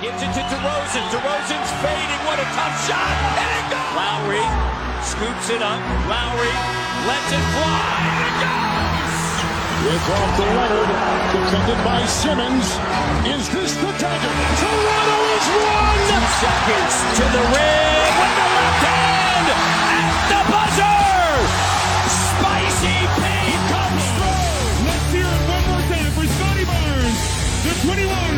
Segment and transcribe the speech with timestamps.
[0.00, 1.04] Gives it to DeRozan.
[1.10, 2.22] DeRozan's fading.
[2.24, 3.12] What a tough shot.
[3.38, 3.92] And it goes.
[3.98, 4.46] Lowry
[5.02, 5.80] scoops it up.
[6.06, 6.54] Lowry
[7.08, 8.02] lets it fly.
[8.06, 8.88] And it goes.
[9.78, 10.90] It's off to Leonard,
[11.32, 12.66] defended by Simmons.
[13.30, 14.34] Is this the dagger?
[14.58, 16.02] Toronto is one!
[16.10, 20.98] Two seconds to the rim with the left hand at the buzzer.
[22.10, 24.90] Spicy Pete comes through.
[24.90, 27.20] Let's hear it one more time for Scotty Barnes,
[27.62, 28.37] the 21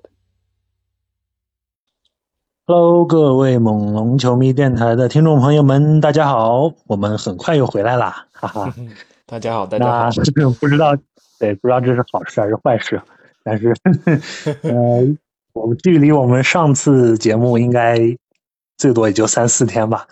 [2.73, 6.71] Hello，各位猛龙球迷电台的听众朋友们，大家好！
[6.87, 8.73] 我们很快又回来啦，哈哈。
[9.27, 10.09] 大家好，大家好。
[10.35, 10.95] 那 不知道，
[11.37, 13.01] 对，不知道这是好事还是坏事，
[13.43, 13.75] 但是，
[14.63, 15.05] 呃，
[15.51, 17.99] 我们距离我们上次节目应该
[18.77, 20.07] 最多也就三四天吧。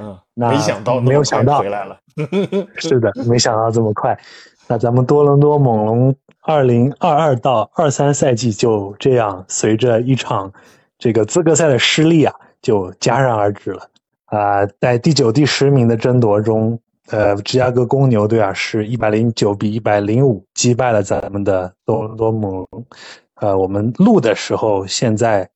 [0.00, 1.98] 嗯，那没想到，没有想到回来了。
[2.76, 4.18] 是的，没想到这么快。
[4.66, 10.50] 那咱们多伦多猛龙二零二二到二三赛季就这样随着一场
[10.98, 13.88] 这个资格赛的失利啊，就戛然而止了。
[14.26, 16.78] 啊、在第九、第十名的争夺中，
[17.08, 22.86] 呃，芝加哥公牛队啊是一百零九比一百零五击败了咱们的多伦多猛龙。
[23.34, 25.48] 呃，我们录的时候，现在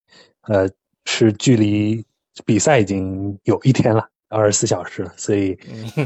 [0.42, 0.69] 呃
[1.06, 2.05] 是距离
[2.44, 5.59] 比赛已经有一天了，二十四小时了，所以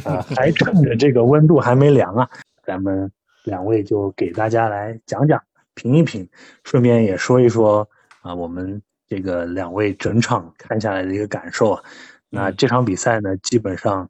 [0.04, 2.28] 啊、 还趁着这个温度还没凉啊，
[2.64, 3.10] 咱们
[3.44, 5.42] 两位就给大家来讲讲、
[5.74, 6.26] 评一评，
[6.64, 7.86] 顺便也说一说
[8.22, 8.80] 啊、我们
[9.12, 11.84] 这个两位整场看下来的一个感受啊。
[12.30, 14.08] 那这场比赛呢，基本上，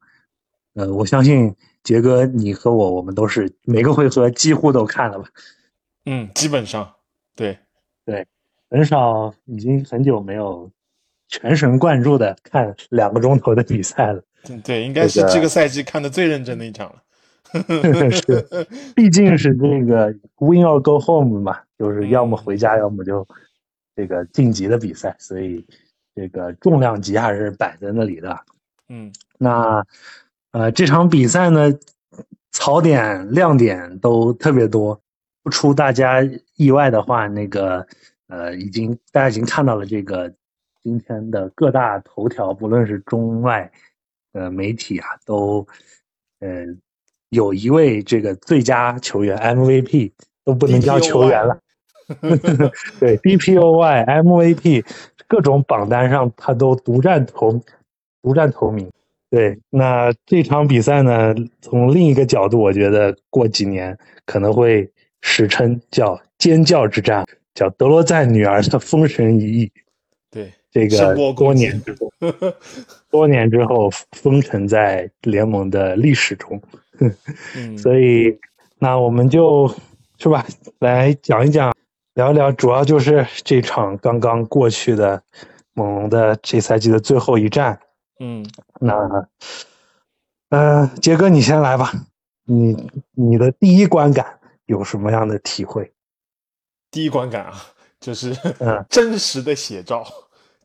[0.74, 5.24] 呃，我相信杰哥你和我，我们都是每个回合几乎都看了吧？
[6.06, 6.88] 嗯，基本上
[7.34, 7.58] 对
[8.04, 8.24] 对。
[8.70, 10.70] 很少，已经很久没有
[11.26, 14.22] 全神贯注的看两个钟头的比赛了。
[14.48, 17.02] 嗯对，应该是这个这个赛季看的最认真的一场了。
[18.12, 20.06] 是，毕竟是这个
[20.38, 23.26] win or go home 嘛，就是要么回家，要么就
[23.94, 25.64] 这个晋级的比赛，所以
[26.14, 28.38] 这个重量级还是摆在那里的。
[28.88, 29.84] 嗯那
[30.52, 31.72] 呃，这场比赛呢，
[32.50, 35.00] 槽点、亮点都特别多。
[35.42, 36.22] 不出大家
[36.54, 37.84] 意外的话，那个
[38.28, 40.32] 呃，已经大家已经看到了这个
[40.82, 43.72] 今天的各大头条，不论是中外
[44.32, 45.66] 呃媒体啊，都
[46.38, 46.64] 呃
[47.30, 50.12] 有一位这个最佳球员 MVP
[50.44, 51.58] 都不能叫球员了，
[53.00, 54.84] 对 BPOY、MVP
[55.26, 57.60] 各种榜单上他都独占头
[58.22, 58.90] 独占头名。
[59.30, 63.96] 对，那这场比赛呢，从另一个角度，我觉得过几年
[64.26, 64.90] 可能会
[65.22, 67.24] 史称叫“尖叫之战”，
[67.54, 69.72] 叫德罗赞女儿的封神一役。
[70.30, 72.12] 对，这声个多年之后，
[73.10, 76.60] 多年之后封尘在联盟的历史中。
[77.56, 78.38] 嗯，所以，
[78.78, 79.66] 那我们就
[80.18, 80.46] 是吧，
[80.78, 81.74] 来讲一讲，
[82.14, 85.22] 聊一聊，主要就是这场刚刚过去的
[85.72, 87.80] 猛龙的这赛季的最后一战。
[88.20, 88.44] 嗯
[88.80, 89.28] 那，
[90.50, 91.90] 呃，杰哥，你先来吧，
[92.44, 95.92] 你你的第一观感有什么样的体会？
[96.90, 97.54] 第一观感啊，
[97.98, 100.06] 就是嗯 真实的写照。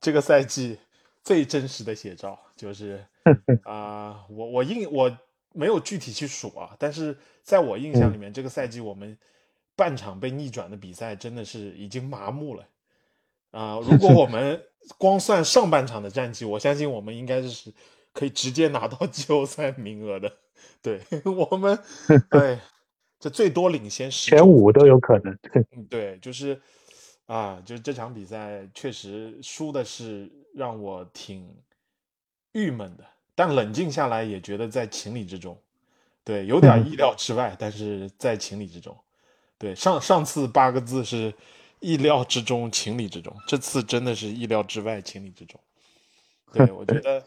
[0.02, 0.78] 这个赛季
[1.24, 3.04] 最真实的写照就是
[3.64, 5.18] 啊、我我印我
[5.54, 9.18] 没有具体去数啊，但是在我印象里面，这个赛季我们
[9.78, 12.68] 半场被逆转的比赛真的是已经麻木了
[13.52, 14.62] 啊、如果我们
[15.00, 17.74] 光算上半场的战绩，我相信我们应该是
[18.12, 20.32] 可以直接拿到季后赛名额的。
[20.82, 21.80] 对 我们，
[22.30, 22.60] 对，
[23.20, 25.36] 这最多领先十前五都有可能。
[25.72, 26.62] 嗯，对，就是
[27.26, 31.48] 啊，就是这场比赛确实输的是让我挺
[32.52, 35.60] 郁闷的，但冷静下来也觉得在情理之中。
[36.24, 38.96] 对，有点意料之外，但是在情理之中。
[39.58, 41.34] 对，上上次八个字是
[41.80, 45.60] 意料之中，情理之中，这次真的是意料之外，情理之中。
[46.54, 47.24] 对，我觉 得，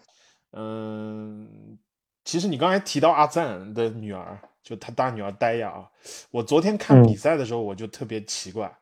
[0.53, 1.79] 嗯，
[2.25, 5.91] 其实你刚才提到阿赞的女儿，就他大女儿戴亚啊，
[6.31, 7.06] 我昨天看嗯。
[7.06, 8.73] 比赛的时候，我就特别奇怪，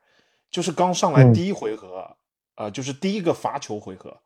[0.51, 1.33] 就是刚上来嗯。
[1.33, 2.17] 第一回合，
[2.57, 4.17] 呃，就是第一个罚球回合，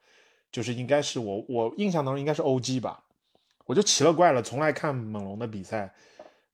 [0.51, 3.05] 就是应该是我我印象当中应该是 OG 吧，
[3.67, 5.95] 我就奇了怪了，从来看猛龙的比赛，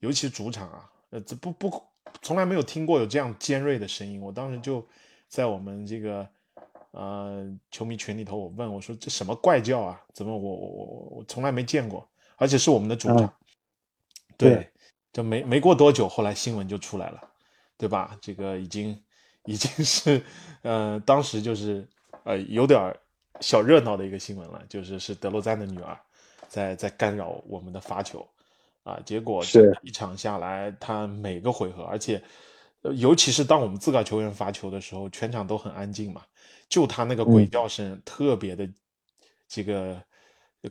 [0.00, 1.82] 尤其主场啊，呃，这不不
[2.22, 4.86] 从来没有听过有这样尖锐的声音，我当时就
[5.28, 6.28] 在我们这个
[6.90, 10.00] 呃，球迷群里头，我问我说这什么怪叫啊？
[10.14, 10.84] 怎么我我我
[11.16, 13.32] 我从来没见过，而且是我们的主场。
[14.36, 14.70] 对，对
[15.12, 17.20] 就没没过多久，后来新闻就出来了，
[17.76, 18.16] 对吧？
[18.20, 18.98] 这个已经
[19.44, 20.22] 已经是
[20.62, 21.86] 呃，当时就是
[22.24, 22.94] 呃有点
[23.40, 25.98] 小热闹的一个新闻了，就是是德罗赞的女儿
[26.48, 28.26] 在在干扰我们的罚球
[28.88, 32.22] 啊，结果是这一场下来，他每个回合，而且
[32.82, 36.22] 呃尤其是当我们自个儿球员罚球的时候，全场都很安静嘛，
[36.68, 38.68] 就他那个鬼嗯叫声特别的
[39.48, 40.00] 这个。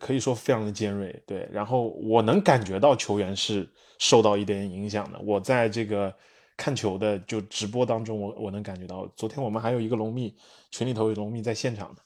[0.02, 3.68] 可以说非常的尖锐，对，然后我能感觉到球员是
[4.00, 5.20] 受到一点影响的。
[5.22, 6.13] 我在这个
[6.58, 10.36] 看球的就直播当中，我我能感觉到，昨天我们还有一个龙蜜
[10.72, 12.02] 群里头有龙蜜在现场的，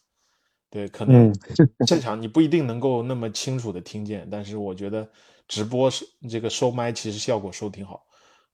[0.69, 1.35] 对，可能嗯
[1.87, 5.09] 现场你不一定能够那么清楚的听见，但是我觉得
[5.47, 8.03] 直播是这个收麦其实效果收挺好，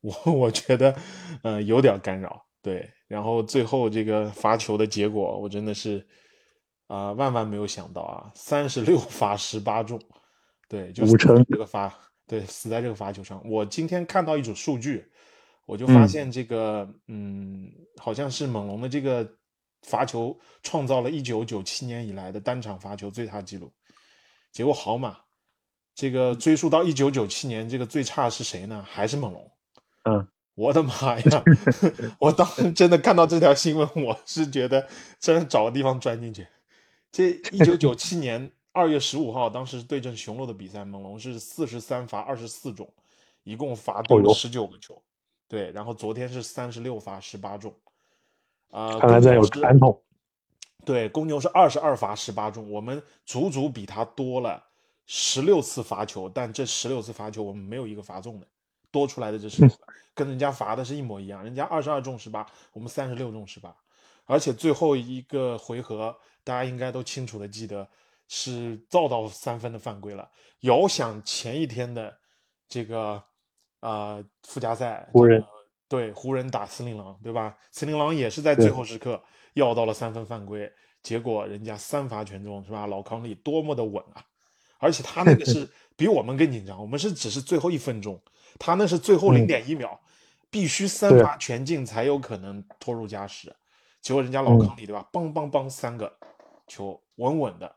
[0.02, 0.96] 我我觉得
[1.44, 6.08] 呃有点干扰，对，然后最后这个罚球的结果，我真的是。
[6.90, 8.32] 啊、万万没有想到啊！
[8.34, 10.02] 三十六 罚十八中，
[10.70, 11.94] 对，就死五成这个罚，
[12.26, 13.42] 对，死在这个罚球上。
[13.44, 15.06] 我今天看到一组数据，
[15.66, 19.30] 我就发嗯现这个，嗯好像是猛龙的这个
[19.82, 23.70] 罚球创造了一九九七年以来的单场罚球最差纪录。
[24.54, 25.18] 结果好嘛，
[25.98, 28.86] 这个追溯到一九九七年，这个最差是谁呢？
[28.88, 29.52] 还是猛龙。
[30.04, 31.44] 嗯，我的妈呀！
[32.22, 34.88] 我当时真的看到这条新闻，我是觉得
[35.20, 36.48] 真的找个地方钻进去。
[37.12, 42.88] 这一九九七年二月十五号，当时对阵雄鹿的比赛，猛龙是四十三罚二十四中，
[43.44, 45.02] 一共罚丢了十九个球。
[45.48, 47.74] 对，然后昨天是三十六罚十八中。
[48.70, 50.00] 啊、看来咱有公牛是传统。
[50.86, 54.64] 对，公牛是二十二罚十八中，我们足足比他多了
[55.08, 58.48] 十六次罚球，但这十六次罚球我们没有一个罚中的，
[58.92, 59.68] 多出来的这十
[60.14, 63.76] 跟人家罚的是一模一样，人家二十二中十八，我们三十六中十八，
[64.26, 67.88] 而且最后一个回合大家应该都清楚的记得
[68.28, 70.30] 是造到三分的犯规了，
[70.62, 72.14] 遥想前一天的
[72.68, 73.24] 这个
[73.80, 75.52] 呃附加赛，湖人这个
[75.88, 77.58] 对湖人打森林狼，对吧？
[77.72, 80.70] 森林狼也是在最后时刻要到了三分犯规，
[81.02, 82.86] 结果人家三罚全中，是吧？
[82.86, 84.26] 老康利多么的稳啊！
[84.80, 88.22] 而且他那个是比我们更紧张，我们是只是最后一分钟，
[88.60, 90.00] 他那是最后零点一秒，
[90.50, 93.56] 必须三对罚全进才有可能拖入加时。
[94.02, 95.08] 结果人家老康里对吧？
[95.12, 96.18] 梆梆梆三个
[96.68, 97.76] 球稳稳的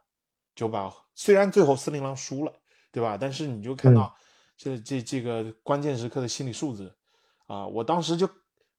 [0.54, 2.52] 就把，虽然最后森林狼输了，
[2.92, 3.16] 对吧？
[3.20, 4.14] 但是你就看到
[4.56, 6.94] 这这这个关键时刻的心理素质
[7.46, 7.66] 啊！
[7.66, 8.28] 我当时就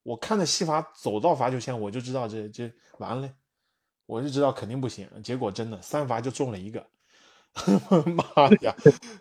[0.03, 3.29] 我看着西法走到罚球线，我就知道这这完了，
[4.06, 5.09] 我就知道肯定不行。
[5.23, 6.85] 结果真的三罚就中了一个，
[8.36, 8.75] 妈呀！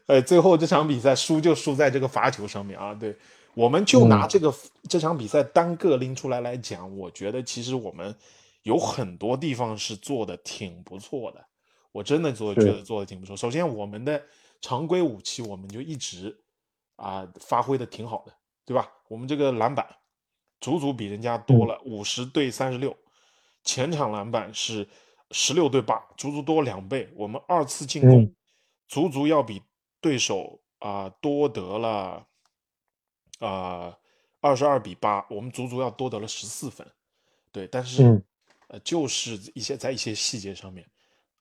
[0.07, 2.95] 呃，最后这场比赛输就输在这个罚球上面啊！
[2.95, 3.17] 对，
[3.55, 4.55] 我们就拿这个、
[4.89, 8.15] 这场比赛单个拎出来来讲，我觉得其实我们
[8.63, 11.45] 有很多地方是做的挺不错的。
[11.93, 13.37] 我真的做觉得做的挺不错。
[13.37, 14.23] 首先，我们的
[14.61, 16.39] 常规武器我们就一直
[16.95, 18.33] 啊、发挥的挺好的，
[18.65, 18.89] 对吧？
[19.09, 19.85] 我们这个篮板
[20.61, 22.97] 足足比人家多了五十对三十六，
[23.65, 24.87] 前场篮板是
[25.31, 27.09] 十六对八，足足多两倍。
[27.15, 28.35] 我们二次进攻嗯
[28.89, 29.63] 足足要比
[30.01, 32.27] 对手啊、多得了
[33.39, 33.97] 啊
[34.41, 36.87] 二十二比八，我们足足要多得了十四分。
[37.53, 38.25] 对，但是、嗯
[38.69, 40.89] 呃，就是一些在一些细节上面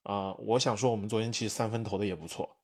[0.02, 2.56] 啊、我想说我们昨天其实三分投的也不错，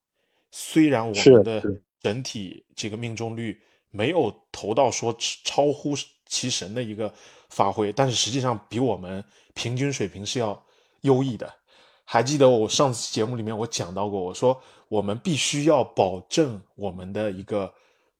[0.50, 1.62] 虽然我们的
[2.00, 3.60] 整体这个命中率
[3.90, 7.12] 没有投到说超乎其神的一个
[7.50, 9.24] 发挥，但是实际上比我们
[9.54, 10.65] 平均水平是要
[11.06, 11.50] 优异的。
[12.04, 17.72] 还记得我上次节目里面我讲到过，我说我们必须要保证我们的一个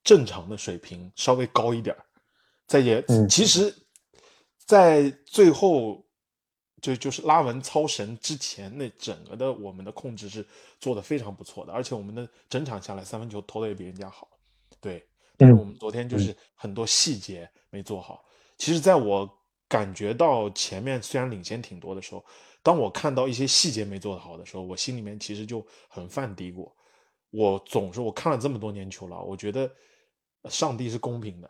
[0.03, 2.03] 正常的水平稍微高一点儿。
[2.67, 3.73] 在也、嗯其实，
[4.65, 6.05] 在最后
[6.83, 10.45] 就就是拉文超神之前，那整个的我们的控制是
[10.81, 14.27] 做的非常不错的，而且我们的整场下来三分球投的也比人家好。
[14.81, 18.25] 对，但是嗯我们昨天就是很多细节没做好。
[18.59, 19.31] 其实，在我
[19.69, 22.25] 感觉到前面虽然领先挺多的时候，
[22.67, 26.69] 当我看到一些细节没做得好的时候，我心里面其实就很犯嘀咕。
[27.31, 29.71] 我总是我看了这么多年球了，我觉得
[30.43, 31.49] 呃上帝是公平的。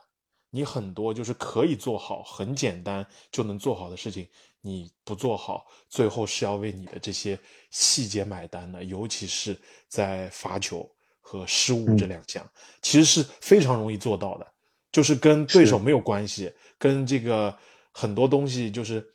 [0.51, 4.29] 你很多就是可以做好、很简单就能做好的事情，
[4.61, 7.39] 你不做好，最后是要为你的这些
[7.71, 8.85] 细节买单的。
[8.85, 9.59] 尤其是
[9.89, 10.87] 在罚球
[11.19, 12.47] 和失误这嗯两项，
[12.83, 14.47] 其实是非常容易做到的，
[14.93, 17.57] 就是跟对手没有关系，跟这个
[17.91, 19.07] 很多东西就是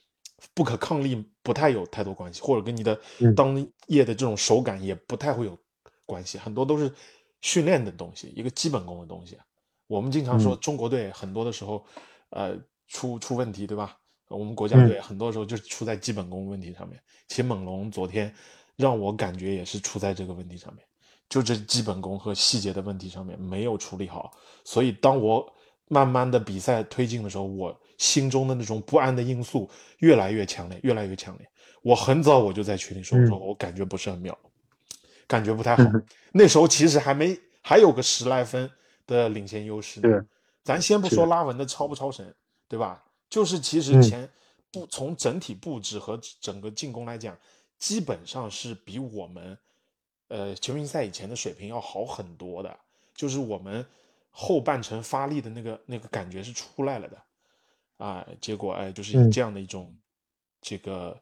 [0.53, 3.55] 不可抗力不太有太多关系，或者跟你的嗯当
[3.88, 5.57] 夜的这种手感也不太会有
[6.05, 6.93] 关系，很多都是
[7.41, 9.38] 训练的东西，一个基本功的东西。
[9.88, 11.86] 我们经常说嗯中国队很多的时候，
[12.29, 12.57] 呃，
[12.88, 13.98] 出出问题，对吧？
[14.29, 16.98] 我们国家队很多时候就是出在基本功问题上面。
[17.27, 18.33] 其实猛龙昨天
[18.77, 20.86] 让我感觉也是出在这个问题上面，
[21.27, 24.31] 就这基本功和细节的问题上面没有处理好。
[24.63, 25.45] 所以当我
[25.89, 31.48] 慢慢的比赛推进的时候，我心中的那种不安的因素越来越强烈，越来越强烈。
[31.84, 34.36] 我很早我就在群里说，我说我感觉不是很妙，
[35.27, 35.84] 感觉不太好。
[36.31, 38.67] 那时候其实还没还有个十来分
[39.05, 40.20] 的领先优势对。
[40.63, 42.34] 咱先不说拉文的超不超神，
[42.67, 43.03] 对吧？
[43.29, 44.27] 就是其实前
[44.72, 47.38] 不从整体布置和整个进攻来讲，
[47.77, 49.55] 基本上是比我们
[50.29, 52.75] 呃全明星赛以前的水平要好很多的。
[53.13, 53.86] 就是我们
[54.31, 57.17] 后半程发力的那个那个感觉是出来了的
[58.01, 58.27] 啊。
[58.39, 59.96] 结果哎，就是以这样的一种
[60.62, 61.17] 这个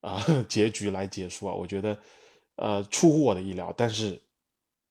[0.00, 1.98] 啊 结局来结束啊，我觉得
[2.56, 3.72] 呃出乎我的意料。
[3.76, 4.20] 但是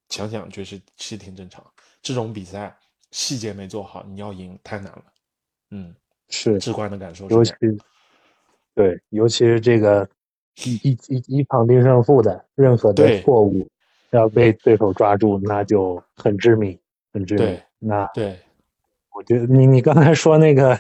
[0.10, 1.66] 想想确实是挺正常，
[2.02, 2.76] 这种比赛。
[3.12, 5.04] 细节没做好，你要赢太难了。
[5.70, 5.96] 嗯，
[6.30, 7.30] 是直观的感受。
[7.30, 7.54] 尤其
[8.74, 10.10] 对，尤其是这个
[10.66, 13.70] 一一一一场定胜负的任何的错误，
[14.10, 16.76] 要被对手抓住，那就很致命，
[17.12, 17.62] 很致命。
[17.78, 18.40] 那对，
[19.14, 20.80] 我觉得你你刚才说那个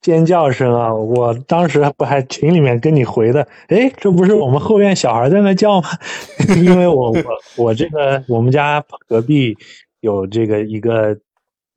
[0.00, 5.88] 尖叫声啊，我当时不还群里面跟你回的，哎，这不是我们后院小孩在那叫吗？
[6.56, 7.22] 因为我我
[7.56, 9.56] 我这个我们家隔壁
[10.00, 11.16] 有这个一个。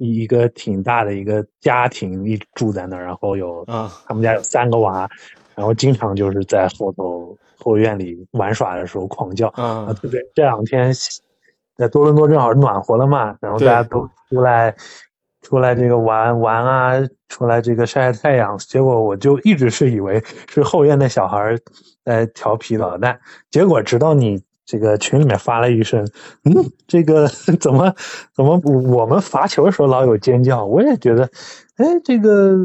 [0.04, 5.08] 一一个挺大的一个家庭，一直住在那儿，然后有啊，他们家有三个娃，
[5.54, 9.94] 然后经常就是在后头后院里玩耍的时候狂叫啊。
[9.94, 10.92] 特别这两天
[11.78, 14.76] 在多伦多正好暖和了嘛，然后大家都出来
[15.42, 16.94] 出来这个玩玩啊，
[17.30, 18.58] 出来这个晒晒太阳。
[18.58, 21.58] 结果我就一直是以为是后院的小孩
[22.04, 23.20] 在调皮捣蛋，
[23.50, 24.42] 结果直到你。
[24.64, 26.02] 这个群里面发了一声，
[26.46, 26.54] 嗯，
[26.88, 27.28] 这个
[27.60, 27.94] 怎么
[28.34, 30.64] 怎么我们罚球的时候老有尖叫？
[30.64, 31.30] 我也觉得，
[31.76, 32.56] 哎，这个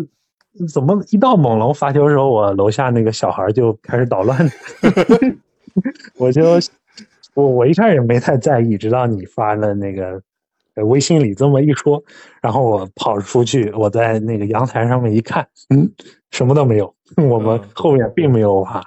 [0.72, 4.38] 怎么一到猛龙罚球的时候，我楼下那个小孩就开始捣乱？
[6.16, 6.44] 我就
[7.34, 10.22] 我我一开始也没太在意，直到你发了那个
[10.84, 12.02] 微信里这么一说，
[12.42, 15.90] 然后我跑出去，我在那个阳台上面一看，嗯，
[16.30, 18.84] 什么都没有，我们后面并没有娃。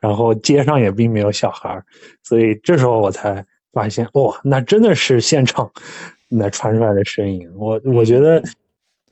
[0.00, 1.82] 然后街上也并没有小孩
[2.22, 5.72] 所以这时候我才发现，哇，那真的是现场
[6.28, 7.50] 那传出来的声音。
[7.56, 8.42] 我我觉得，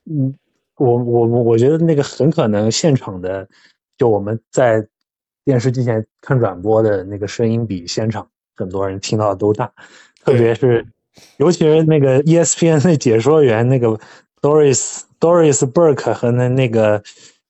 [0.05, 0.35] 嗯，
[0.77, 3.49] 我我我觉得那个很可能现场的，
[3.97, 4.87] 就我们在
[5.47, 9.73] 电视机前看转播的那个声音比现场很多人听到的都大，
[10.23, 10.87] 特别是
[11.39, 13.89] 尤其是那个 ESPN 那解说员那个
[14.41, 17.03] Doris Doris Burke 和那那个，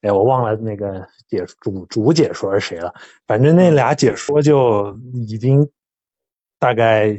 [0.02, 1.06] 哎，我忘了那个。
[1.32, 2.92] 解主主解说是谁了？
[3.26, 5.66] 反正那俩解说就已经
[6.58, 7.18] 大概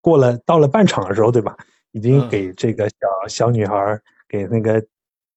[0.00, 1.56] 过了到了半场的时候，对吧？
[1.92, 4.84] 已经给这个小小女孩给那个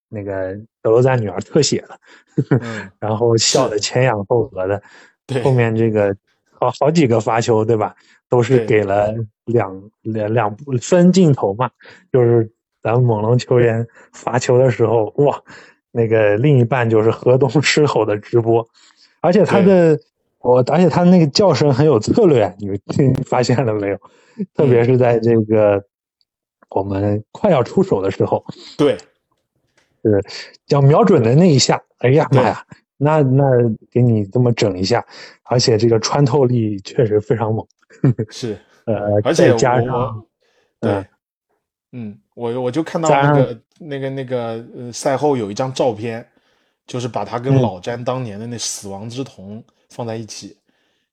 [0.08, 1.96] 那个德罗赞女儿特写了，
[3.00, 4.82] 然后笑的前仰后合的。
[5.44, 6.18] 后面这个
[6.60, 7.96] 好好几个罚球，对吧？
[8.30, 9.14] 都是给了
[9.46, 11.72] 两两两分镜头嘛，
[12.12, 12.52] 就是
[12.84, 15.42] 咱们猛龙球员罚球的时候，哇！
[15.92, 18.64] 那个另一半就是河东狮吼的直播，
[19.22, 20.00] 而且他的
[20.38, 22.80] 我，而且他那个叫声很有策略，你们
[23.26, 23.98] 发现了没有？
[24.54, 25.84] 特别是在这个
[26.70, 28.46] 我们快要出手的时候，
[28.78, 28.96] 对，
[30.04, 30.24] 是
[30.68, 32.64] 要瞄准的那一下，哎呀妈呀，
[33.00, 33.44] 那那
[33.90, 35.04] 给你这么整一下，
[35.46, 37.66] 而且这个穿透力确实非常猛，
[38.30, 40.24] 是，呃，而且加上，
[40.80, 41.04] 对，
[41.94, 43.60] 嗯，我我就看到那个。
[43.82, 46.28] 那个那个呃，赛后有一张照片，
[46.86, 50.58] 就是把他跟老詹当年的那死亡之瞳放在一起，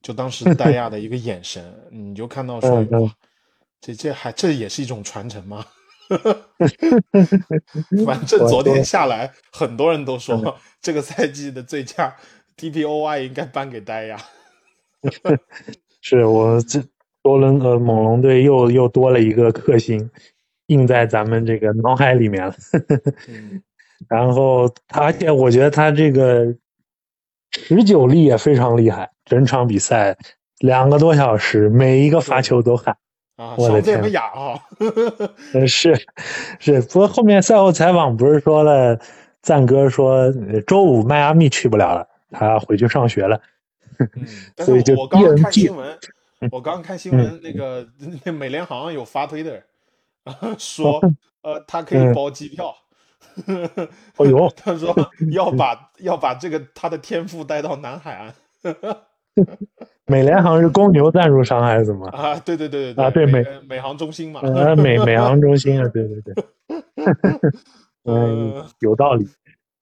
[0.03, 1.63] 就当时戴亚的一个眼神，
[1.93, 3.15] 你就看到说，哇，
[3.81, 5.65] 这这还这也是一种传承吗？
[8.05, 12.15] 反正昨天下来，很多人都说 这个赛季的最佳
[12.57, 14.19] DPOY 应该颁给戴亚。
[16.01, 16.83] 是我这
[17.23, 20.11] 多伦呃猛龙队又又多了一个克星。
[20.69, 22.53] 印在咱们这个脑海里面了，
[24.09, 26.45] 然后他，而且我觉得他这个
[27.53, 30.19] 持久力也非常厉害，整场比赛
[30.59, 32.97] 两个多小时，每一个罚球都喊，
[33.37, 34.61] 我的天，哑啊！
[35.69, 35.95] 是
[36.59, 38.99] 是，不过后面赛后采访不是说了，
[39.43, 40.33] 赞哥说
[40.67, 43.41] 周五迈阿密去不了了，他回去上学了，
[44.59, 45.99] 所以就我刚刚看新闻，
[46.51, 47.87] 我刚刚看新闻，那个
[48.25, 49.63] 那美联航有发推的。
[50.59, 51.01] 说，
[51.43, 52.75] 呃，他可以包机票。
[54.17, 54.93] 哦呦，他说
[55.31, 58.35] 要把要把这个他的天赋带到南海岸。
[60.07, 62.07] 美联航是公牛赞助商还是怎么？
[62.09, 64.41] 啊，对对对对啊，对美美航中心嘛。
[64.41, 66.35] 啊，美美航中心啊，对对对。
[68.05, 69.27] 嗯，有道理。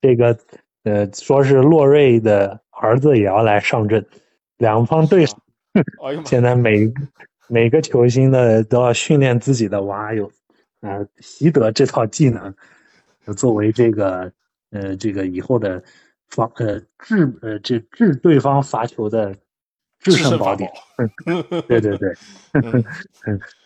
[0.00, 0.36] 这个
[0.84, 4.04] 呃，说是洛瑞的儿子也要来上阵，
[4.58, 5.36] 两方对手
[6.02, 6.90] 哎， 现在每
[7.48, 10.30] 每个球星的都要训练自己的娃，有
[10.80, 12.54] 啊、习得这套技能，
[13.36, 14.30] 作为这个
[14.70, 15.82] 呃这个以后的
[16.28, 19.34] 防呃治呃这治对方罚球的
[20.04, 20.70] 制制胜法胜宝典。
[21.66, 22.14] 对对对，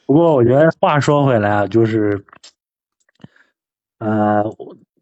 [0.06, 2.24] 不过我觉得话说回来啊，就是，
[3.98, 4.42] 呃，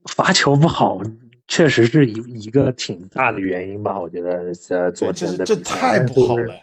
[0.07, 1.01] 罚球不好，
[1.47, 4.01] 确实是一一个挺大的原因吧。
[4.01, 6.55] 我觉得呃，昨天的这的比赛太不好了。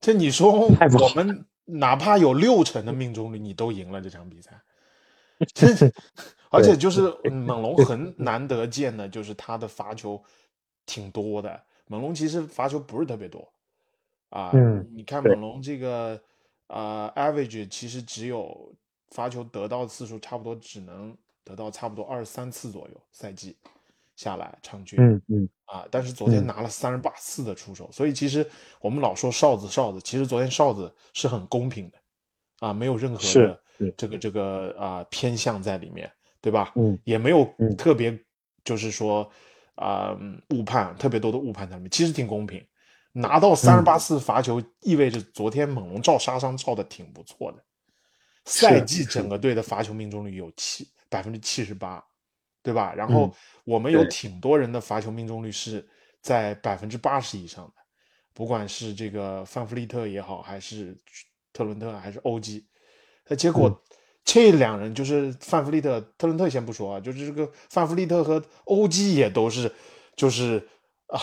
[0.00, 4.50] 这你说 我们哪怕有六成的命中率，你都赢了这场比赛。
[5.54, 5.68] 这
[6.50, 10.22] 而且就是猛龙很难得见的，就是他的罚球
[10.84, 11.60] 挺多的。
[11.86, 13.46] 猛龙其实罚球不是特别多
[14.34, 16.20] 啊，嗯你看猛龙这个
[16.66, 18.74] 呃 average 其实只有
[19.10, 23.56] 发球得到次数差不多只能得到差不多二十三次左右，赛季
[24.16, 24.98] 下来场均。
[25.00, 28.44] 嗯嗯啊，但是昨天嗯拿了三十八次的出手，所以其实
[28.80, 31.98] 我们老说哨子哨子，其实昨天哨子是很公平的，
[32.58, 36.10] 啊，没有任何是的是这个这个啊、偏向在里面，
[36.40, 36.72] 对吧？
[36.74, 38.18] 嗯也没有嗯特别
[38.64, 39.30] 就是说
[39.76, 42.66] 啊、嗯误判，特别多的误判在里面，其实挺公平。
[43.16, 47.64] 拿到三十嗯八次罚球，意味着昨天猛龙照杀伤照的挺不错的。
[48.44, 52.04] 赛季整个队的罚球命中率有七百分之七十八，
[52.62, 52.92] 对吧？
[52.94, 53.32] 然后嗯
[53.64, 55.88] 我们有挺多人的罚球命中率是
[56.20, 57.74] 在百分之八十以上的，
[58.34, 61.00] 不管是这个范弗利特也好，还是
[61.52, 62.66] 特伦特，还是欧基，
[63.28, 63.78] 那结果嗯
[64.24, 69.72] 这两人就是范弗利特、特伦特先不说啊，就是这个范弗利特和欧基也都是，
[70.16, 70.68] 就是
[71.06, 71.20] 啊，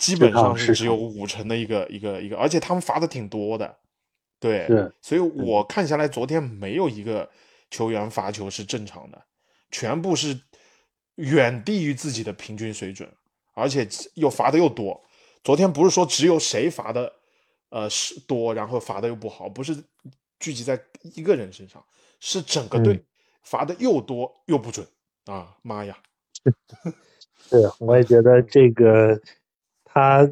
[0.00, 3.76] 基本上是只有五成的一个一个一个，而且他们罚的挺多的，
[4.40, 7.28] 对，是所以我看下来，昨天没有一个
[7.70, 9.22] 球员罚球是正常的，
[9.70, 10.40] 全部是
[11.16, 13.06] 远低于自己的平均水准，
[13.52, 14.98] 而且又罚的又多。
[15.44, 17.12] 昨天不是说只有谁罚的
[17.68, 19.84] 呃是多，然后罚的又不好，不是
[20.38, 20.82] 聚集在
[21.14, 21.84] 一个人身上，
[22.20, 23.04] 是整个队嗯
[23.42, 24.86] 罚的又多又不准
[25.26, 25.56] 啊！
[25.62, 25.96] 妈呀，
[27.50, 29.18] 对，我也觉得这个
[29.92, 30.28] 他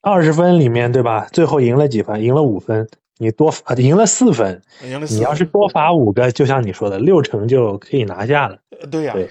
[0.00, 1.26] 二十分里面对吧？
[1.32, 2.22] 最后赢了几分？
[2.22, 2.88] 赢了五分，
[3.18, 8.58] 你多罚赢了四分，赢了四你要是多罚五个，就像你说的，六成就可以拿下了。
[8.80, 9.28] 呃对呀、对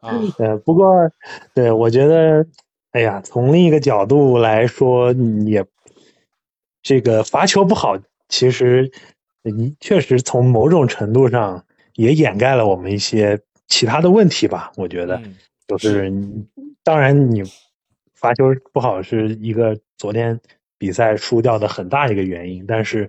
[0.00, 1.10] 啊， 呃，不过，
[1.52, 2.46] 对我觉得，
[2.92, 5.12] 哎呀，从另一个角度来说，
[5.46, 5.64] 也
[6.82, 7.96] 这个罚球不好，
[8.28, 8.90] 其实
[9.42, 14.70] 你确实从某种程度上也掩盖了我们一些其他的问题吧。
[14.76, 16.46] 我觉得，嗯就是你
[16.84, 17.42] 当然你
[18.24, 20.40] 罚球不好是一个昨天
[20.78, 23.08] 比赛输掉的很大一个原因，但是。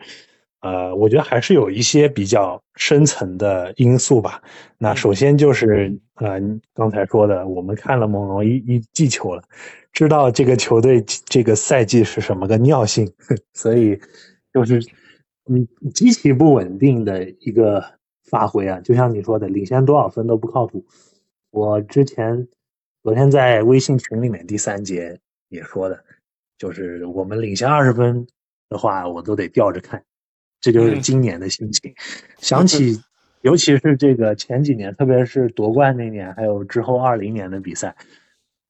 [0.62, 4.41] 呃，我觉得还是有一些比较深层的因素吧。
[4.80, 9.43] 那嗯首先就是呃，你刚才说的，我们看了猛龙一一季球了，
[9.93, 13.08] 知道这个球队这个赛季是什么个尿性，
[13.54, 13.99] 所以
[14.51, 14.80] 就是
[15.47, 17.86] 嗯极其不稳定的一个
[18.23, 18.80] 发挥啊。
[18.80, 20.84] 就像你说的，领先多少分都不靠谱。
[21.51, 22.47] 我之前
[23.05, 26.03] 昨天在微信群里面第三节也说的，
[26.57, 28.25] 就是我们领先二十分
[28.67, 30.03] 的话，我都得吊着看。
[30.59, 31.93] 这就是嗯今年的心情。
[32.39, 32.99] 想起，
[33.41, 37.95] 尤其是这个前几年，特别是夺冠那年，还有之后二零年的比赛，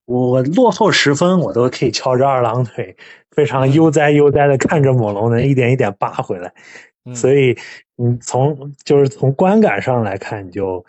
[0.04, 2.98] 我落后十分，我都可以翘着二郎腿，
[3.32, 6.54] 非常悠哉悠哉的看着猛龙能一点一点扒回来。
[7.06, 7.58] 嗯所以，
[7.96, 10.86] 你从就是从观感上来看，就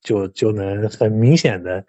[0.00, 1.84] 就就能很明显的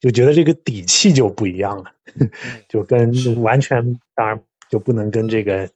[0.00, 1.92] 就觉得这个底气就不一样了，
[2.68, 5.68] 就跟完全当然就不能跟这个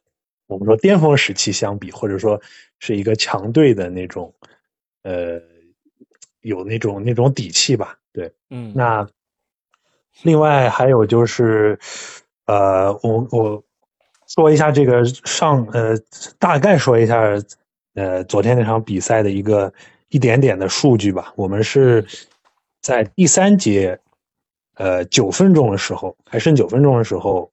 [0.47, 2.41] 我们说巅峰时期相比，或者说
[2.79, 4.33] 是一个强队的那种
[5.03, 5.39] 呃
[6.41, 7.99] 有那种那种底气吧。
[8.11, 9.07] 对，嗯，那
[10.23, 11.77] 另外还有就是
[12.45, 13.63] 呃，我我
[14.27, 15.95] 说一下这个上呃
[16.39, 17.21] 大概说一下
[17.93, 19.73] 呃昨天那场比赛的一个
[20.09, 21.33] 一点点的数据吧。
[21.35, 22.05] 我们是
[22.81, 23.99] 在第三节
[24.75, 27.49] 呃九分钟的时候，还剩九分钟的时候，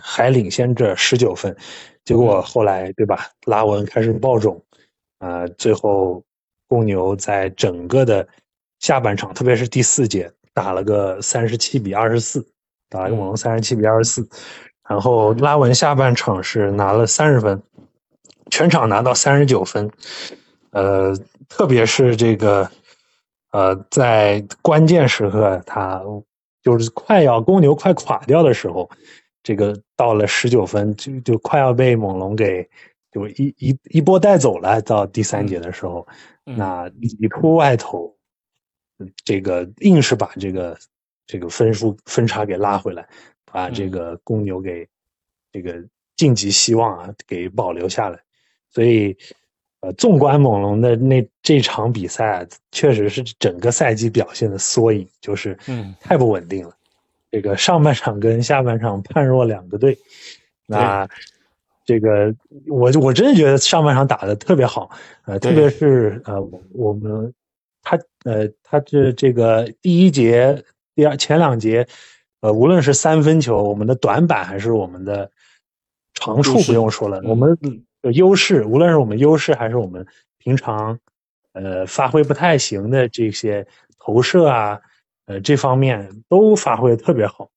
[0.00, 1.56] 还领先着十九分，
[2.04, 4.62] 结果后来对吧，拉文开始爆种，
[5.18, 6.22] 呃，最后
[6.66, 8.26] 公牛在整个的
[8.80, 12.46] 下半场，特别是第四节，打了个三十七比二十四，
[12.88, 14.28] 打了个猛龙三十七比二十四，
[14.88, 17.62] 然后拉文下半场是拿了三十分，
[18.50, 19.90] 全场拿到三十九分，
[20.70, 21.14] 呃，
[21.48, 22.70] 特别是这个
[23.52, 26.02] 呃，在关键时刻，他
[26.62, 28.90] 就是快要公牛快垮掉的时候，
[29.42, 32.68] 这个到了十九分，就就快要被猛龙给
[33.10, 34.80] 就一一一波带走了。
[34.82, 36.06] 到第三节的时候，
[36.46, 38.16] 嗯那里突外投，
[39.24, 40.78] 这个硬是把这个
[41.26, 43.08] 这个分数分差给拉回来，
[43.44, 44.86] 把这个公牛给
[45.52, 45.82] 这个
[46.16, 48.20] 晋级希望啊给保留下来。
[48.70, 49.16] 所以，
[49.80, 55.94] 呃，纵观猛龙的那这场比赛，确实是整个赛季表现的缩影，就是嗯。
[56.00, 56.74] 太不稳定了。
[57.30, 59.98] 这个上半场跟下半场判若两个队，
[60.66, 61.06] 那
[61.84, 62.34] 这个
[62.66, 64.90] 我我真的觉得上半场打的特别好，
[65.26, 67.32] 呃，特别是呃我我们
[67.82, 70.64] 他呃他这这个第一节、
[70.94, 71.86] 第二前两节，
[72.40, 75.30] 呃，无论是三分球，我们的短板还是我们的
[76.14, 77.58] 长处不用说了，嗯我们
[78.02, 80.06] 的优势，无论是我们优势还是我们
[80.38, 80.98] 平常
[81.52, 83.66] 呃发挥不太行的这些
[83.98, 84.80] 投射啊，
[85.26, 87.50] 呃这方面都发挥的特别好，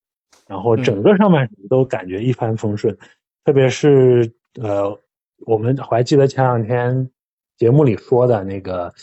[0.48, 2.98] 然后整个上半场都感觉一帆风顺，
[3.46, 5.00] 特别是呃
[5.46, 7.10] 我们我还记得前两天
[7.58, 8.94] 节目里说的那个，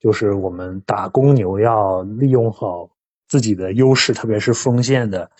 [0.00, 2.88] 就是我们打公牛要利用好
[3.28, 5.30] 自己的优势，特别是锋线的嗯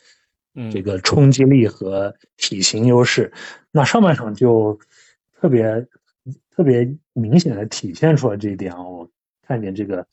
[0.71, 3.33] 这个冲击力和体型优势。
[3.71, 4.79] 那上半场就
[5.33, 5.87] 特别
[6.51, 8.83] 特别明显的体现出了这一点啊！
[8.83, 9.09] 我
[9.41, 10.07] 看见这个，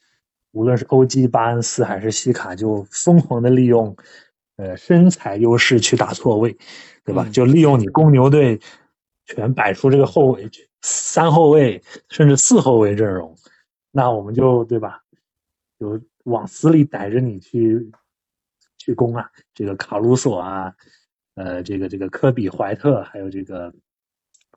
[0.52, 3.96] 无论是欧基、巴恩斯还是西卡，就疯狂的利用
[4.56, 6.58] 呃身材优势去打错位，
[7.04, 7.26] 对吧？
[7.28, 8.60] 嗯就利用你公牛队
[9.26, 10.50] 全摆出这个后卫、
[10.82, 13.36] 三后卫甚至四后卫阵容，
[13.92, 15.04] 那我们就对吧？
[15.80, 17.92] 就往死里逮着你去
[18.80, 19.30] 去攻啊！
[19.54, 20.74] 这个卡鲁索啊，
[21.36, 23.72] 呃，这个这个科比、怀特，还有这个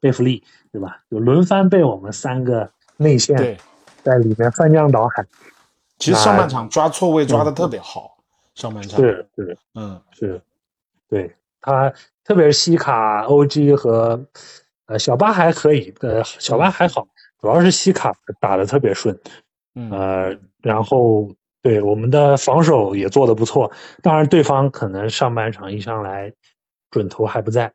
[0.01, 1.03] 贝弗利，对吧？
[1.11, 3.59] 就轮番被我们三个内线对，
[4.03, 5.27] 在里面翻江倒海。
[5.99, 8.17] 其实上半场抓错位抓的特别好，
[8.55, 10.41] 上半场是是嗯是，
[11.09, 11.93] 对他，
[12.25, 14.25] 特别是西卡、OG 和
[14.87, 17.07] 呃小巴还可以，呃小巴还好，
[17.41, 19.17] 主要是西卡打的特别顺，
[19.75, 21.33] 嗯呃，然后
[21.63, 23.71] 对我们的防守也做得不错，
[24.03, 26.33] 当然对方可能上半场一上来
[26.91, 27.73] 准头还不在，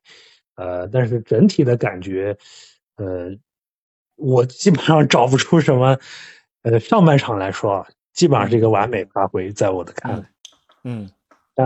[0.55, 2.37] 呃，但是整体的感觉，
[2.97, 3.31] 呃，
[4.17, 5.97] 我基本上找不出什么，
[6.63, 10.29] 呃，上半场来说啊，基本上是一个完美发挥，在我的看来。
[10.83, 11.09] 嗯
[11.55, 11.65] 呃，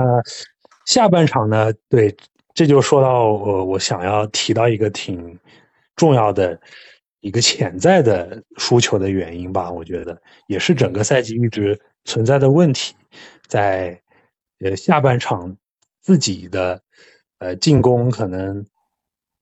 [0.86, 2.16] 下半场呢，对，
[2.54, 5.40] 这就说到我我想要提到一个挺
[5.96, 6.60] 重要的
[7.20, 12.96] 一个潜在的输球的原因吧，我觉得也是整个赛季一直存在的问题，
[13.48, 14.02] 在
[14.60, 15.56] 呃下半场
[16.02, 16.82] 自己的
[17.40, 18.66] 呃进攻可能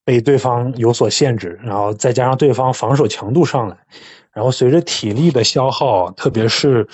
[0.03, 3.77] 被对方有所限制，然后再加上对方防守强度上来，
[4.33, 6.87] 然后随着体力的消耗，特别是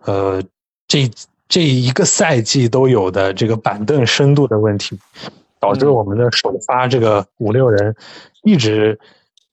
[0.00, 0.42] 呃
[0.86, 1.10] 这
[1.48, 4.98] 这一个赛季都有的这个板凳深度的问题，
[5.60, 7.94] 导致我们的首发这个五六人
[8.42, 8.98] 一直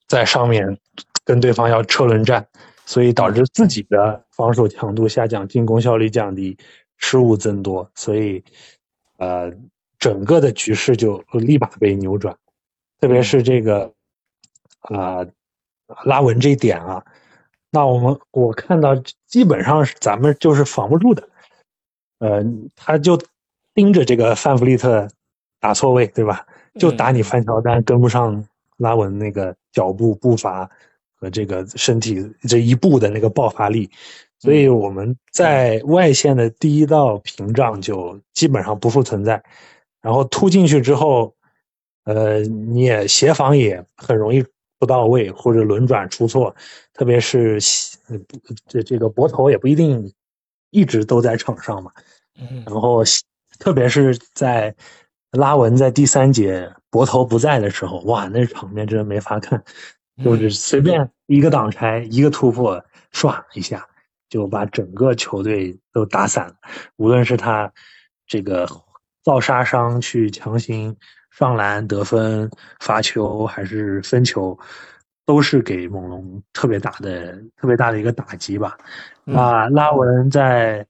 [0.08, 0.78] 在上面
[1.24, 2.48] 跟对方要车轮战，
[2.86, 6.58] 所以导致自己的防守强度下降，进攻效率降低，
[6.98, 8.44] 失误增多，所以
[9.18, 9.52] 呃
[10.00, 12.38] 整个的局势就立马被扭转，
[13.02, 13.92] 特别是这个
[14.82, 15.28] 啊、呃
[16.04, 17.06] 拉文这一点啊，
[17.70, 18.96] 那我们我看到
[19.28, 21.30] 基本上是咱们就是防不住的，
[22.20, 22.44] 呃，
[22.76, 23.20] 他就
[23.74, 25.08] 盯着这个范弗利特
[25.60, 26.46] 打错位，对吧？
[26.80, 28.46] 就打你范乔丹跟不上
[28.78, 30.70] 拉文那个脚步步伐
[31.16, 33.90] 和这个身体这一步的那个爆发力，
[34.40, 39.42] 所以我们在外线的第一道屏障就基本上不复存在，
[40.02, 41.34] 然后突进去之后，
[42.04, 44.44] 呃，你也协防也很容易
[44.78, 46.56] 不到位或者轮转出错，
[46.94, 47.60] 特别是
[48.68, 50.14] 这这个博头也不一定
[50.70, 51.92] 一直都在场上嘛，
[52.38, 53.04] 嗯然后
[53.58, 54.76] 特别是在
[55.32, 59.64] 拉文在第三节博头不在的时候，哇，那场面真没法看，
[60.24, 63.88] 就是随便一个挡拆一个突破，唰一下
[64.30, 66.56] 就把整个球队都打散了。
[66.96, 67.72] 无论是他
[68.26, 68.68] 这个
[69.24, 70.96] 造杀伤去强行
[71.32, 72.50] 上篮得分、
[72.80, 74.58] 罚球还是分球，
[75.26, 78.78] 都是给猛龙特别大的、特别大的一个打击吧。
[79.24, 80.86] 那拉文在，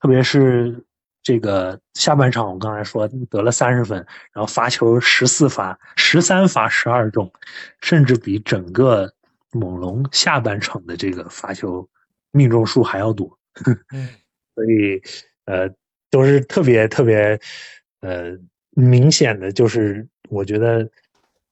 [0.00, 0.84] 特别是
[1.26, 3.98] 这个下半场，我刚才说得了三十分，
[4.32, 7.28] 然后罚球十四罚，十三罚十二中，
[7.80, 9.12] 甚至比整个
[9.50, 11.88] 猛龙下半场的这个罚球
[12.30, 13.36] 命中数还要多。
[13.92, 14.08] 嗯
[14.54, 15.02] 所以
[15.46, 15.68] 呃，
[16.12, 17.40] 都是特别特别
[18.02, 18.38] 呃
[18.70, 20.88] 明显的，就是我觉得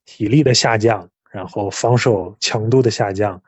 [0.04, 3.42] 体力的下降，然后防守强度的下降，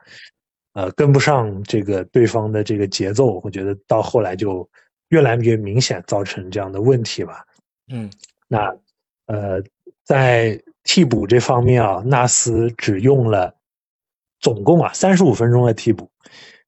[0.73, 4.69] 呃，跟不上这个对方的这个节奏，我觉得到后来就
[5.09, 7.45] 越来越明显，造成这样的问题吧。
[7.89, 8.11] 嗯
[8.47, 8.75] 那
[9.25, 9.61] 呃，
[10.03, 13.53] 在替补这方面啊，纳斯只用了
[14.39, 16.09] 总共啊三十五分钟的替补，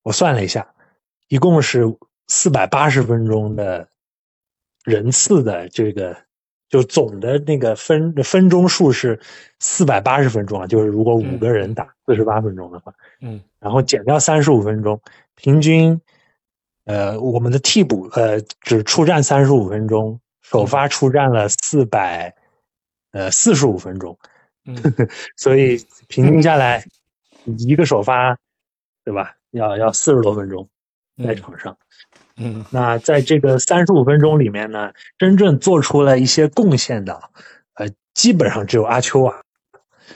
[0.04, 0.68] 我算了一下，
[1.28, 1.84] 一共是
[2.28, 3.88] 四百八十分钟的
[4.84, 6.18] 人次的这个，
[6.70, 9.20] 就总的那个分分钟数是
[9.60, 15.00] 四百八十分钟啊，就是如果五个人打四十八分钟的话，嗯然后减掉三十五分钟，
[15.36, 16.00] 平均，
[16.90, 22.34] 呃，我们的替补呃只出战三十五分钟，首发出战了四百，
[23.12, 24.18] 呃四十五分钟，
[24.66, 24.76] 嗯
[25.38, 26.84] 所以平均下来，
[27.60, 28.36] 一个首发，
[29.06, 29.36] 对吧？
[29.52, 30.68] 要要四十多分钟
[31.24, 31.78] 在场上。
[32.38, 37.22] 嗯那在这个三十五分钟里面呢，真正做出了一些贡献的，
[37.76, 39.36] 呃，基本上只有阿丘啊，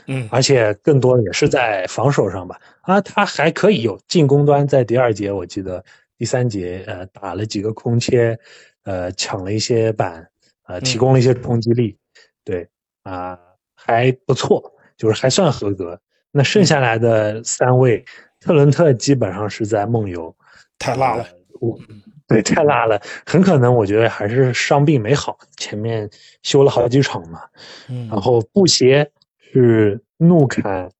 [0.07, 2.59] 嗯而且更多的也是在防守上吧。
[2.81, 5.85] 啊，他还可以有进攻端，在第二节我记得
[6.17, 8.39] 第三节呃打了几个空切，
[8.83, 10.29] 呃抢了一些板，
[10.67, 11.97] 呃提供了一些冲击力，
[12.43, 12.69] 对
[13.03, 13.37] 啊、
[13.75, 15.99] 还不错，就是还算合格。
[16.31, 18.03] 那剩下来的三位，
[18.39, 20.35] 特伦特基本上是在梦游，
[20.79, 21.27] 太辣了。
[21.59, 21.79] 我
[22.27, 26.09] 对太辣了，很可能我觉得还是伤病没好，前面
[26.41, 27.41] 修了好几场嘛。
[27.89, 30.91] 嗯然后布鞋是怒砍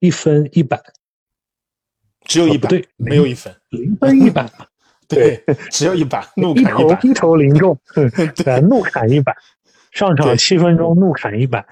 [0.00, 0.82] 一分一板，
[2.24, 3.54] 只有一百，哦对没有一分。
[3.74, 4.50] 零分一板，
[5.08, 7.00] 对，只有一板，怒一砍一板。
[7.00, 7.78] 头一头零中，
[8.36, 9.34] 对，怒砍一板，
[9.92, 11.64] 上场对七分钟怒砍一板。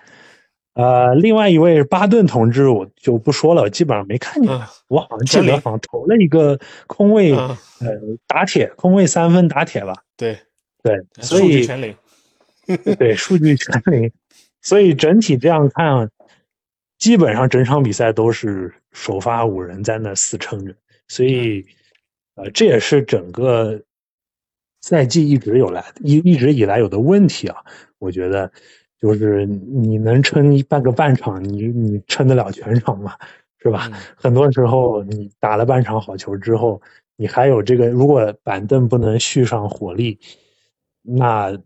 [0.75, 4.51] 呃，另外一位是巴顿同志，我就不说了，我基本上没看见。
[4.51, 7.49] 嗯我好像记得好像投了一个空位，嗯
[7.81, 7.89] 呃，
[8.27, 9.95] 打铁空位三分打铁吧。
[10.17, 10.39] 对，
[10.83, 11.95] 对，所数据以全零。
[12.99, 14.11] 对数据全零，
[14.63, 16.09] 所以整体这样看，
[16.97, 20.75] 基本上整场比赛都是首发五人在那死撑着，
[21.09, 21.67] 所以
[22.35, 23.83] 呃，这也是整个
[24.81, 27.57] 赛季一直有来一一直以来有的问题啊。
[27.99, 28.51] 我觉得
[28.99, 33.17] 就是你能撑一半个半场，你你撑得了全场吗？
[33.59, 33.89] 是吧？
[33.93, 36.83] 嗯很多时候你打了半场好球之后，
[37.17, 40.19] 你还有这个，如果板凳不能续上火力，
[41.03, 41.57] 那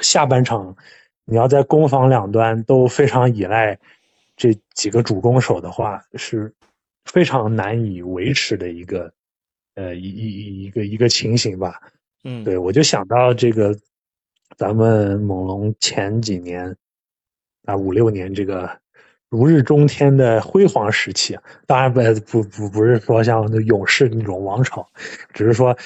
[0.00, 0.76] 下半场
[1.24, 3.78] 你要在攻防两端都非常依赖
[4.36, 6.54] 这几个主攻手的话，是
[7.04, 9.12] 非常难以维持的一个
[9.74, 11.80] 呃一一一个一个情形吧。
[12.24, 13.76] 嗯，对，我就想到这个，
[14.56, 16.76] 咱们猛龙前几年
[17.64, 18.70] 啊五六年这个
[19.28, 24.88] 如日中天的辉煌时期啊，当然不不不不是说像勇士那种王朝，
[25.32, 25.76] 只是说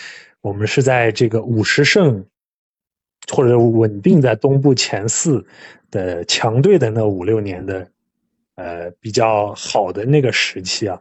[0.41, 2.25] 我们是在这个五十胜
[3.33, 5.45] 或者稳定在东部前四
[5.91, 7.91] 的强队的那五六年的
[8.55, 11.01] 呃比较好的那个时期啊，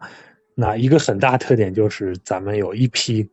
[0.59, 3.29] 那一个很大特点就是咱们有一批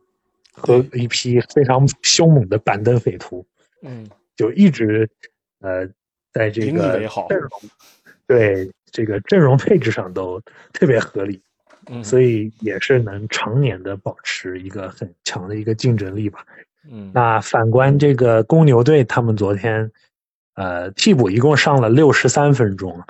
[0.51, 3.43] 和一批非常凶猛的板凳匪徒，
[3.81, 5.09] 嗯就一直
[5.59, 5.87] 呃
[6.31, 7.49] 在这个阵容
[8.27, 10.39] 对这个阵容配置上都
[10.71, 11.41] 特别合理，
[11.87, 16.45] 嗯，所以也是能常年的保持一个很强的一个竞争力吧。
[16.91, 19.91] 嗯那反观这个公牛队，他们昨天
[20.53, 23.01] 呃替补一共上了六十三分钟，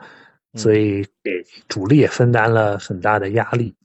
[0.53, 3.75] 所以给主力也分担了很大的压力。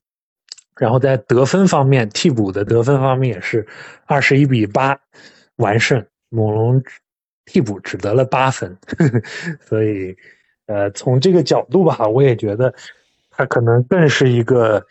[0.80, 3.66] 然后在得分方面，替补的得分方面也是
[4.06, 4.98] 二十一比八
[5.56, 6.82] 完胜，猛龙
[7.44, 8.74] 替补只得了八分，
[9.60, 10.16] 所以
[10.64, 12.72] 呃从这个角度吧，我也觉得
[13.28, 14.82] 他可能更是一个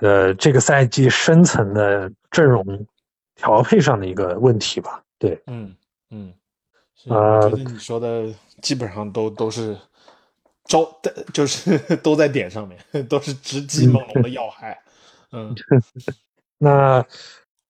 [0.00, 2.86] 呃这个赛季深层的阵容
[3.36, 5.02] 调配上的一个问题吧。
[5.18, 5.74] 对，嗯
[6.10, 6.34] 嗯，
[7.08, 8.26] 啊你说的
[8.60, 9.74] 基本上都都是
[10.64, 14.78] 招的，就是 都在点上面，都是直击猛龙的要害。
[15.32, 15.54] 嗯
[16.58, 17.04] 那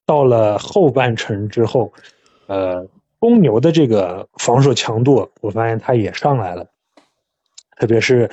[0.06, 1.92] 到了后半程之后，
[2.46, 2.86] 呃，
[3.18, 6.66] 公牛的这个防守强度，我发现它也上来了，
[7.76, 8.30] 特别是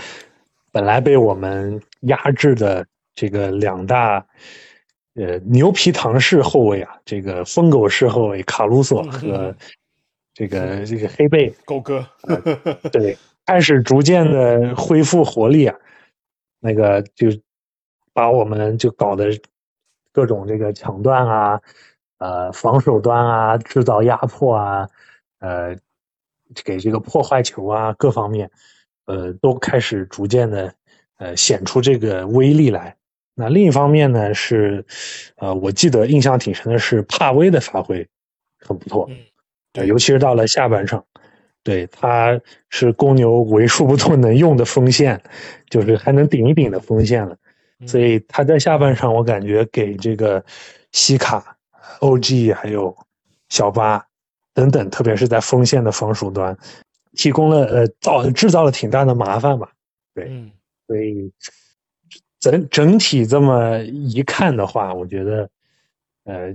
[0.72, 4.26] 本来被我们压制的这个两大
[5.16, 9.56] 呃牛皮糖式后卫啊，这个疯狗式后卫卡鲁索和
[10.34, 12.06] 这个这个黑贝，狗哥，
[12.92, 13.18] 对，
[13.52, 15.76] 开始逐渐的恢复活力啊，
[16.62, 17.28] 那个就
[18.14, 19.38] 把我们就搞得
[20.14, 21.62] 各种这个抢断啊，
[22.20, 24.88] 呃，防守端啊，制造压迫啊，
[25.40, 25.76] 呃，
[26.64, 28.50] 给这个破坏球啊，各方面，
[29.06, 30.74] 呃，都开始逐渐的
[31.18, 32.96] 呃显出这个威力来。
[33.36, 34.86] 那另一方面呢是，
[35.36, 38.08] 呃，我记得印象挺深的是帕威的发挥
[38.62, 39.10] 很不错，
[39.74, 41.06] 对呃尤其是到了下半场，
[41.64, 45.22] 对，他是公牛为数不多能用的锋线，
[45.70, 47.38] 就是还能顶一顶的锋线了。
[47.86, 50.44] 所以他在下半场，我感觉给这个
[50.92, 51.58] 西卡、
[52.00, 52.96] OG 还有
[53.50, 54.06] 小巴
[54.54, 56.58] 等等，特别是在锋线的防守端，
[57.14, 59.72] 提供了呃造制造了挺大的麻烦吧。
[60.14, 60.52] 对
[60.88, 61.32] 所以
[62.40, 65.50] 整整体这么一看的话，我觉得，
[66.26, 66.54] 呃，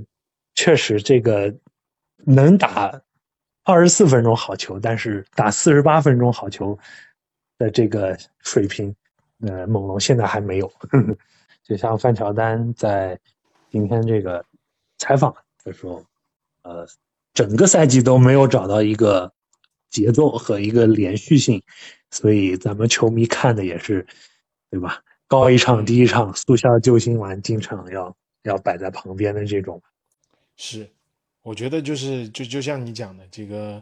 [0.55, 1.55] 确实这个
[2.25, 3.01] 能打
[3.67, 6.79] 二十四分钟好球，但是打四十八分钟好球
[7.59, 8.95] 的这个水平，
[9.41, 10.73] 呃，猛龙现在还没有。
[11.65, 13.19] 就像范乔丹在
[13.69, 14.45] 今天这个
[14.99, 16.05] 采访的时候，
[16.63, 16.87] 呃，
[17.35, 19.33] 整个赛季都没有找到一个
[19.91, 21.61] 节奏和一个连续性，
[22.13, 24.07] 所以咱们球迷看的也是，
[24.71, 25.03] 对吧？
[25.27, 29.83] 高一场低一场，速效救心丸经常要要摆在旁边的这种。
[30.57, 30.89] 是，
[31.47, 33.81] 我觉得就是就就像你讲的这个，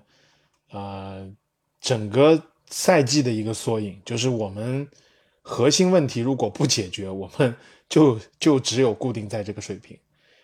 [0.70, 1.35] 呃，
[1.81, 4.87] 整个赛季的一个缩影，就是我们
[5.40, 7.57] 核心问题如果不解决，我们
[7.88, 9.98] 就就只有固定在这个水平。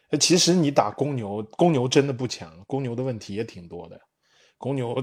[0.09, 4.01] 那其实你打公牛，公牛真的不强，公牛的问题也挺多的，
[4.57, 4.97] 公牛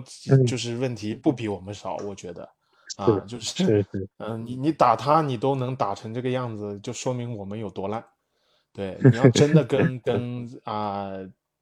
[0.48, 2.50] 就是问题不比我们少，我觉得。
[2.98, 3.86] 啊，就是，
[4.18, 8.04] 嗯，你你打他，你都能打成这个样子，就说明我们有多烂。
[8.74, 11.12] 对， 你要真的跟跟啊，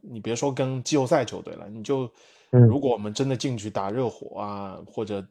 [0.09, 2.11] 你别说跟季后赛球队了，你就
[2.51, 5.25] 如果我们真的进去打热火啊，或者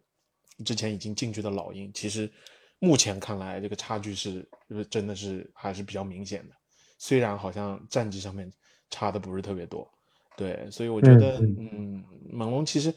[0.64, 2.30] 之前已经进去的老鹰，其实
[2.78, 4.46] 目前看来这个差距是
[4.90, 6.54] 真的是还是比较明显的。
[6.98, 8.52] 虽然好像战绩上面
[8.90, 9.88] 差的不是特别多，
[10.36, 12.92] 对，所以我觉得，嗯，猛龙其实。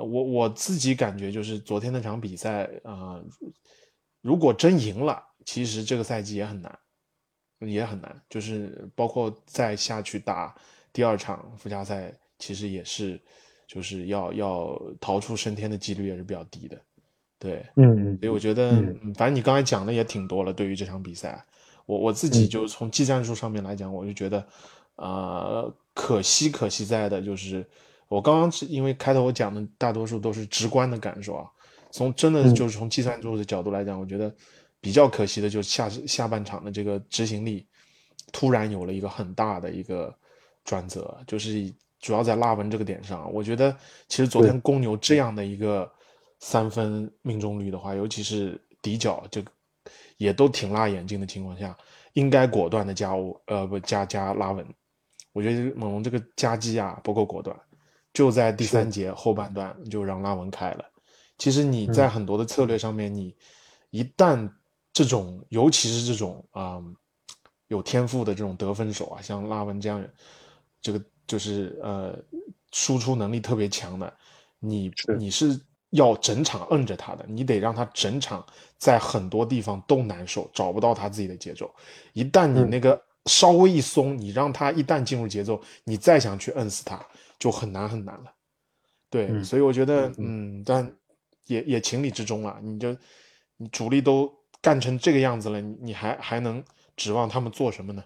[0.00, 3.20] 我我自己感觉就是昨天那场比赛啊，
[4.20, 6.78] 如果真赢了，其实这个赛季也很难，
[7.58, 8.22] 也很难。
[8.30, 10.56] 就是包括再下去打
[10.92, 13.20] 第二场附加赛，其实也是，
[13.66, 16.78] 就是要要逃出升天的几率也是比较低的。
[17.38, 18.70] 对，嗯，所以我觉得，
[19.14, 20.52] 反正你刚才讲的也挺多了。
[20.52, 21.44] 对于这场比赛，
[21.86, 24.46] 我我自己就从技战术上面来讲，我就觉得，
[24.96, 27.64] 呃，可惜可惜在的就是。
[28.08, 31.44] 我刚刚是因为开头我讲的大多数都是直观的感受啊，
[31.90, 34.34] 从真的就是从计算术的角度来讲，我觉得
[34.80, 37.66] 比较可惜的就是下下半场的这个执行力
[38.32, 40.16] 突然有了一个很大的一个
[40.68, 43.74] 转折，就是主要在拉文这个点上，我觉得
[44.06, 45.90] 其实昨天公牛这样的一个
[46.40, 49.50] 三分命中率的话，尤其是底角这个
[50.18, 51.74] 也都挺辣眼睛的情况下，
[52.12, 54.66] 应该果断的加欧呃不加加拉文，
[55.32, 57.58] 我觉得猛龙这个夹击啊不够果断。
[58.12, 60.84] 就在第三节后半段就让拉文开了。
[61.38, 63.34] 其实你在很多的策略上面，你
[63.88, 64.50] 一旦
[64.92, 66.82] 这种，尤其是这种啊
[67.68, 70.04] 有天赋的这种得分手啊，像拉文这样，
[70.88, 72.18] 这个就是呃
[72.72, 74.10] 输出能力特别强的，
[74.58, 78.42] 你你是要整场摁着他的，你得让他整场
[78.78, 81.70] 在很多地方都难受，找不到他自己的节奏。
[82.14, 86.98] 一旦你那个稍微一松，你让他一旦进入节奏，你再想去摁死他。
[87.38, 88.32] 就很难很难了，
[89.08, 90.90] 对，所以我觉得，嗯，但
[91.46, 92.58] 也也情理之中了。
[92.60, 92.96] 你就
[93.58, 94.28] 你主力都
[94.60, 96.64] 干成这个样子了，你还还能
[96.96, 98.02] 指望他们做什么呢？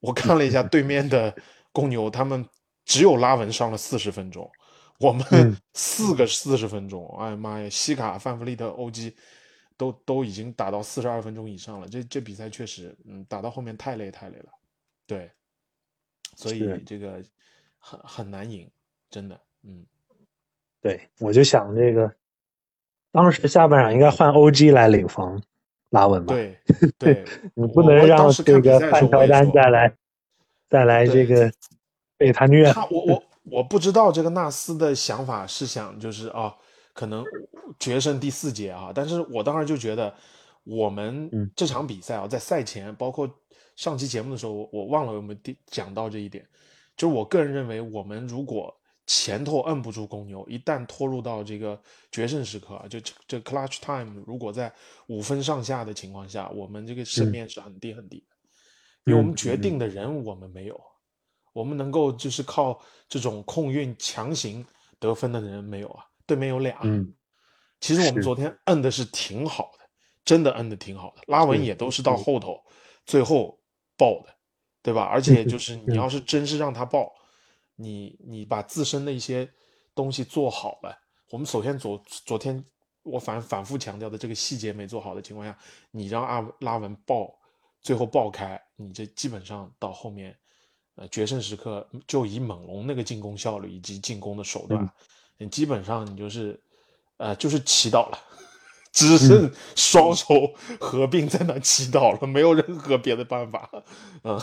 [0.00, 1.36] 我看了一下对面的
[1.72, 2.46] 公牛，他们
[2.84, 4.50] 只有拉文上了四十分钟，
[4.98, 5.24] 我们
[5.74, 9.16] 四个四十分钟，哎呀妈呀，西卡、范弗利特、欧基
[9.76, 11.88] 都都已经打到四十二分钟以上了。
[11.88, 14.48] 这这比赛确实，嗯，打到后面太累太累了，
[15.06, 15.30] 对，
[16.36, 17.22] 所以这个。
[17.84, 18.70] 很很难赢，
[19.10, 19.84] 真的，嗯，
[20.80, 22.14] 对，我就想这个，
[23.10, 25.42] 当时下半场应该换 O.G 来领防
[25.90, 26.32] 拉文吧？
[26.38, 26.56] 对，
[26.96, 29.92] 对，你不能让这个范乔丹再来
[30.72, 31.52] 再来这个
[32.16, 32.72] 被他虐。
[32.72, 36.56] 他我我我不知道这个纳斯的想法是想就是啊，
[36.94, 37.22] 可能
[37.78, 40.14] 决胜第四节啊，但是我当时就觉得
[40.64, 43.30] 我们这场比赛啊，在赛前包括
[43.76, 46.46] 上期节目的时候，我忘了有没有讲到这一点。
[46.96, 48.74] 就是我个人认为，我们如果
[49.06, 51.80] 前头摁不住公牛，一旦拖入到这个
[52.10, 54.72] 决胜时刻啊，就这这 clutch time，如果在
[55.06, 58.31] 五分上下的情况下，我们这个胜面是很低很低的，
[59.04, 60.80] 因为我们决定的人我们没有，
[61.52, 64.64] 我们能够就是靠这种控运强行
[64.98, 67.14] 得分的人没有啊，对面有俩，嗯，
[67.80, 69.88] 其实我们昨天摁的是挺好的，
[70.24, 72.60] 真的摁的挺好的，拉文也都是到后头
[73.04, 73.58] 最后
[73.96, 74.32] 爆的。
[74.84, 75.02] 对吧？
[75.04, 77.08] 而且就是你要是真是让他爆，
[77.76, 79.48] 你你把自身的一些
[79.94, 80.92] 东西做好了，
[81.30, 82.64] 我们首先昨昨天
[83.04, 85.56] 我反反复强调的这个细节没做好的情况下，
[85.92, 87.32] 你让阿拉文爆，
[87.82, 90.34] 最后爆开，你这基本上到后面，
[90.96, 94.88] 呃，决胜时刻就以猛龙那个进攻效率以及进攻的手段，
[95.38, 96.58] 你基本上你就是，
[97.16, 98.18] 呃，就是祈祷了。
[98.94, 103.70] 只剩双手合并在那祈祷了，没有任何别的办法。
[104.22, 104.38] 嗯，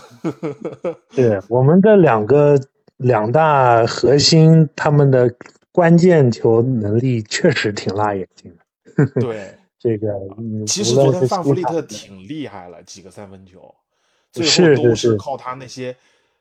[1.13, 2.59] 对，我们的两个
[2.97, 5.31] 两大核心，他们的
[5.71, 9.05] 关键球能力确实挺辣眼睛的。
[9.21, 10.13] 对，这个
[10.67, 13.73] 其实昨天范弗利特挺厉害了，几个三分球，
[14.32, 15.95] 最后都是靠他那些，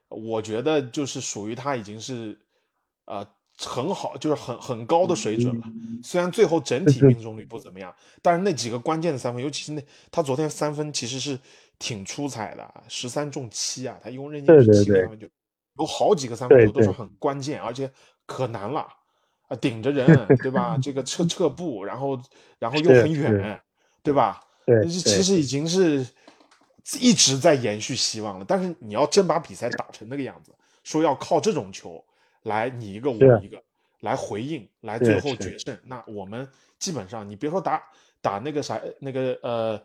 [0.09, 2.37] 我觉得就是属于他已经是，
[3.05, 3.25] 呃，
[3.57, 5.67] 很好，就是很很高的水准了。
[6.03, 9.81] 虽然最后整体命中率不怎么样，但是那几个关键的三分，尤其是那
[10.11, 11.39] 他昨天三分其实是
[11.79, 15.29] 挺出彩的，十三中七啊，他一共扔进十七个三分球，
[15.79, 17.89] 有好几个三分球都是很关键，而且
[18.27, 18.89] 可难了
[19.49, 20.07] 啊，顶着人
[20.39, 20.79] 对吧？
[20.81, 22.19] 这个撤撤步，然后
[22.59, 23.61] 然后又很远，
[24.03, 24.41] 对吧？
[24.65, 26.07] 对，其实已经是
[27.01, 28.45] 一直在延续希望了。
[28.47, 30.53] 但是你要真把比赛打成那个样子，
[30.85, 32.03] 说要靠这种球。
[32.45, 33.61] 来你一个我一个
[34.01, 35.77] 来回应，来最后决胜。
[35.85, 37.83] 那我们基本上，你别说打
[38.23, 39.83] 打那个啥那个呃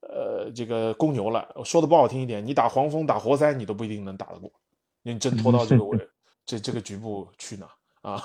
[0.00, 4.52] 呃这个公牛了，说的不好听一点，你打黄蜂打活塞，你都不一定能打得过。
[5.02, 5.98] 你真拖到这个位
[6.44, 7.66] 这这个局部去呢
[8.02, 8.22] 啊？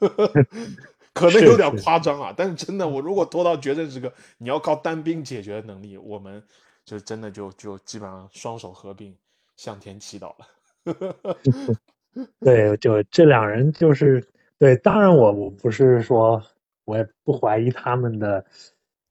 [1.12, 6.42] 可能有点夸张啊，但是真的，我如果拖到决胜时刻，你要靠单兵解决的能力，我们
[6.84, 9.14] 就真的就就基本上双手合并
[9.56, 11.76] 向天祈祷了。
[12.40, 14.24] 对，就这两人就是
[14.58, 14.74] 对。
[14.76, 16.42] 当然，我我不是说，
[16.84, 18.44] 我也不怀疑他们的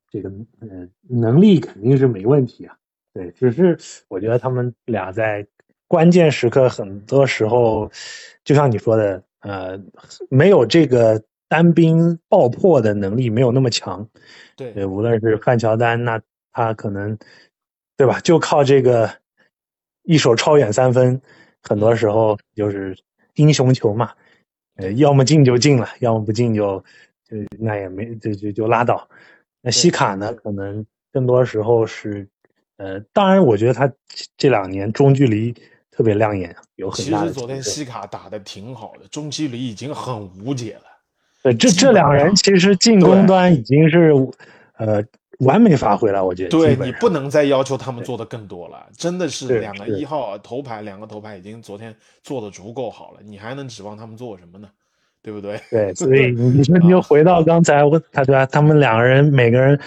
[0.09, 0.29] 这个
[0.61, 2.75] 嗯能力肯定是没问题啊。
[3.13, 3.77] 对，只是
[4.07, 5.45] 我觉得他们俩在
[5.87, 7.91] 关键时刻，很多时候
[8.43, 9.79] 就像你说的，呃，
[10.29, 14.07] 没有这个单兵爆破的能力，没有那么强。
[14.55, 16.21] 对，无论是范乔丹，那
[16.51, 17.17] 他可能
[17.95, 18.19] 对吧？
[18.19, 19.09] 就靠这个
[20.03, 21.21] 一手超远三分。
[21.61, 22.97] 很多时候就是
[23.35, 24.13] 英雄球嘛，
[24.77, 26.79] 呃，要么进就进了，要么不进就
[27.27, 29.09] 就那也没就就就拉倒。
[29.61, 30.33] 那西卡呢？
[30.33, 32.25] 可能更多时候是，
[32.77, 33.91] 呃，当然我觉得他
[34.37, 35.53] 这两年中距离
[35.91, 37.21] 特别亮眼，有很大。
[37.21, 40.83] 其实昨天西卡打的挺好的，中距离已经很无解了。
[41.43, 44.13] 对，这这两人其实进攻端已经是，
[44.77, 45.03] 呃。
[45.45, 46.49] 完美发挥了，我觉得。
[46.49, 54.67] 对你不能再要求他们做的更多了，真的是两个一号头牌，两个头牌已经昨天做的足够好了，你还能指望他们做什么呢？
[55.23, 55.57] 对不对？
[55.71, 58.45] 对， 所以你说你就回到刚才我他对吧？
[58.47, 59.79] 他们两个人每个人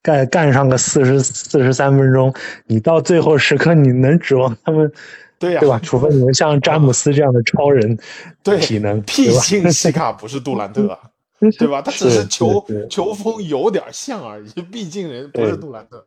[0.00, 2.32] 干干上个四十四十三分钟，
[2.66, 4.92] 你到最后时刻你能指望他们？
[5.38, 5.78] 对呀，对吧？
[5.80, 7.98] 除非你们像詹姆斯这样的超人
[8.42, 10.98] 对体能， 毕竟西卡不是杜兰特。
[11.58, 11.82] 对吧？
[11.82, 16.06] 他只是球球风有点像而已，毕竟人不是杜兰特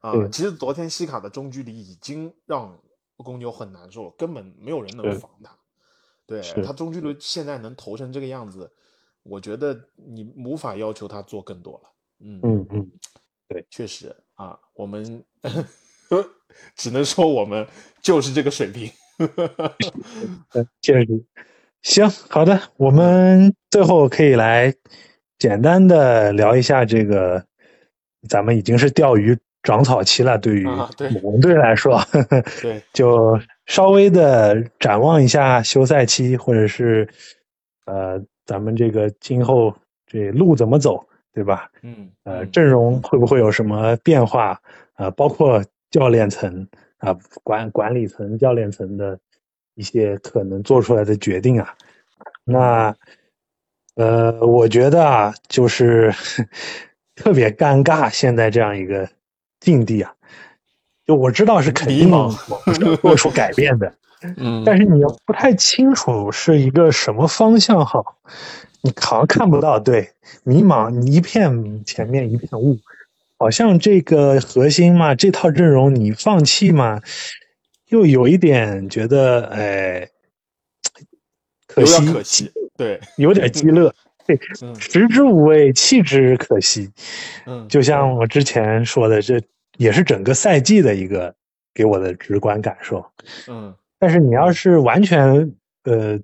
[0.00, 0.12] 啊。
[0.30, 2.78] 其实昨天西卡的中距离已经让
[3.16, 5.50] 公牛很难受，根本没有人能防他。
[6.24, 8.70] 对他中距离现在能投成这个样子，
[9.24, 11.90] 我觉得你无法要求他做更多了。
[12.20, 12.90] 嗯嗯嗯，
[13.48, 15.24] 对，确实啊，我们
[16.76, 17.66] 只能说我们
[18.02, 18.90] 就是这个水平。
[20.82, 21.24] 确实。
[21.82, 24.74] 行，好的，我们最后可以来
[25.38, 27.44] 简单的聊一下这个，
[28.28, 32.00] 咱们已经是钓鱼长草期了，对于猛龙队来说，
[32.60, 37.08] 对，就稍微的展望一下休赛期，或者是
[37.84, 39.72] 呃，咱们这个今后
[40.06, 41.70] 这路怎么走，对吧？
[41.82, 44.60] 嗯，呃，阵容会不会有什么变化？
[44.94, 45.62] 啊，包括
[45.96, 46.68] 教练层
[46.98, 49.18] 啊，管管理层、教练层的。
[49.78, 51.74] 一些可能做出来的决定啊，
[52.44, 52.96] 那
[53.94, 56.10] 呃，我觉得啊，就是
[57.14, 59.06] 特别尴尬，现在这样一个
[59.60, 60.14] 境地啊，
[61.04, 62.10] 就我知道是肯定
[63.02, 63.92] 做出改变的，
[64.38, 68.16] 嗯，但是你又不太清楚是一个什么方向好，
[68.80, 70.10] 你好像看不到，对，
[70.42, 72.78] 迷茫，你一片前面一片雾，
[73.38, 77.00] 好像这个核心嘛，这套阵容你放弃嘛。
[77.88, 80.08] 又有一点觉得，哎，
[81.68, 83.94] 可惜，可惜，对，有点鸡肋，
[84.26, 84.36] 对，
[84.80, 86.90] 食之无味，弃之可惜。
[87.46, 89.40] 嗯，就像我之前说的，这
[89.78, 91.32] 也是整个赛季的一个
[91.72, 93.08] 给我的直观感受。
[93.46, 96.18] 嗯，但是你要是完全呃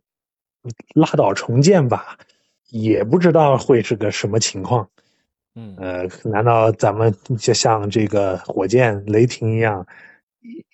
[0.94, 2.18] 拉倒重建吧，
[2.70, 4.88] 也不知道会是个什么情况。
[5.55, 9.86] 嗯，呃，难道咱们就像这个火箭、雷霆一样？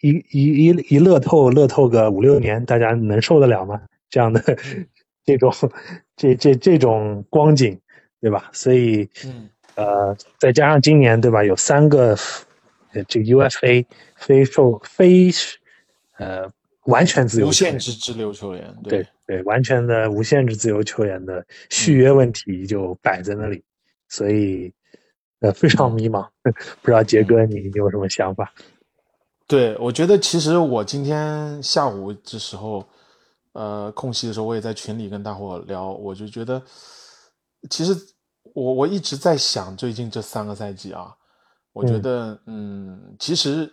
[0.00, 3.82] 一一一一乐透乐透个五六年，大家能受得了吗？
[4.08, 4.40] 这样的
[5.26, 5.52] 这种
[6.16, 7.78] 这这这种光景，
[8.20, 8.48] 对吧？
[8.52, 9.08] 所以，
[9.74, 11.44] 呃，再加上今年，对吧？
[11.44, 12.16] 有三个
[13.08, 13.84] 这个 UFA
[14.16, 15.30] 非受非
[16.16, 16.48] 呃
[16.84, 23.62] 完全自由无限制自由球员，对对，完全的无限制自由球员的续约问题就摆在那里，
[24.08, 24.72] 所以
[25.40, 26.28] 呃非常迷茫，
[26.82, 28.52] 不知道杰哥你有什么想法？
[29.46, 32.86] 对，我觉得其实我今天下午的时候，
[33.52, 36.62] 呃，空隙的时候，我也在群里跟大伙聊，我就觉得，
[37.70, 37.96] 其实
[38.54, 41.16] 我我一直在想，最近这三个赛季啊，
[41.72, 43.72] 我觉得，嗯，其实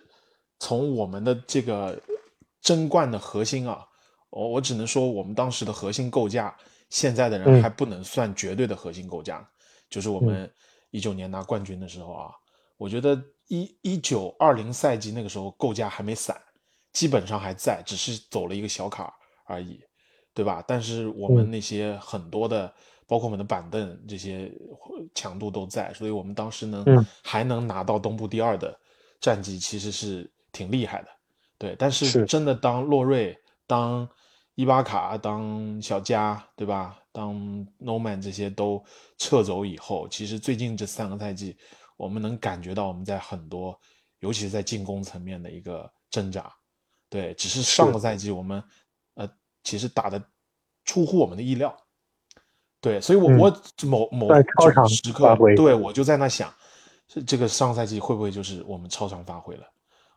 [0.58, 2.00] 从我们的这个
[2.62, 3.84] 争冠的核心啊，
[4.30, 6.56] 我我只能说，我们当时的核心构架
[6.88, 9.46] 现在的人还不能算绝对的核心构架，
[9.88, 10.50] 就是我们
[10.90, 12.30] 一九年拿冠军的时候啊，
[12.76, 16.36] 我觉得一一九二零赛季那个时候构架还没散，
[16.92, 19.10] 基本上还在，只是走了一个小坎
[19.44, 19.80] 而已，
[20.34, 20.64] 对吧？
[20.66, 22.72] 但是我们那些很多的，
[23.06, 24.52] 包括我们的板凳这些
[25.14, 26.84] 强度都在，所以我们当时能
[27.22, 28.78] 还能拿到东部第二的
[29.20, 31.08] 战绩，其实是挺厉害的，
[31.58, 31.76] 对。
[31.78, 34.08] 但是真的当洛瑞当。
[34.58, 36.98] 伊巴卡当小加，对吧？
[37.16, 37.34] 当
[37.80, 38.84] Noman 这些都
[39.16, 41.56] 撤走以后，其实最近这三个赛季，
[41.96, 43.80] 我们能感觉到我们在很多，
[44.18, 46.52] 尤其是在进攻层面的一个挣扎。
[47.08, 48.62] 对，只是上个赛季我们，
[49.14, 49.26] 呃，
[49.64, 50.22] 其实打的
[50.84, 51.74] 出乎我们的意料。
[52.82, 54.28] 对，所以我我某某
[54.86, 56.52] 时刻，对我就在那想，
[57.26, 59.66] 这个上赛季会不会就是我们超常发挥了？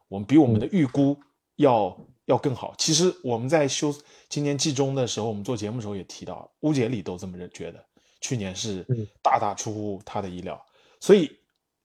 [0.09, 1.17] 我们比我们的预估
[1.59, 1.95] 要。
[2.29, 2.75] 要更好。
[2.77, 3.91] 其实我们在休
[4.29, 7.83] 今年季中的时候，我们做节目的时候也提到，乌杰里都这么认觉得，
[8.21, 8.85] 去年是
[9.23, 10.63] 大大出乎他的意料。
[10.99, 11.27] 所以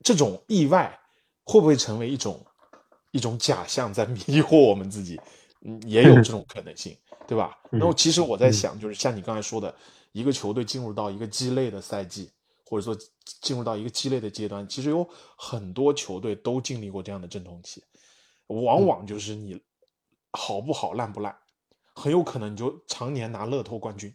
[0.03, 0.95] 这种意外
[1.45, 2.45] 会不会成为一种
[3.13, 5.19] 一种假象，在迷惑我们自己？
[5.63, 6.95] 嗯，也有这种可能性，
[7.27, 7.57] 对吧？
[7.73, 9.75] 然后其实我在想，就是像你刚才说的，
[10.13, 12.31] 一个球队进入到一个鸡肋的赛季，
[12.67, 12.95] 或者说
[13.41, 15.09] 进入到一个鸡肋的阶段，其实有
[15.39, 17.83] 很多球队都经历过这样的阵痛期，
[18.49, 19.61] 往往就是你。
[20.37, 21.33] 好不好，烂不烂，
[21.95, 24.13] 很有可能你就常年拿乐透冠军，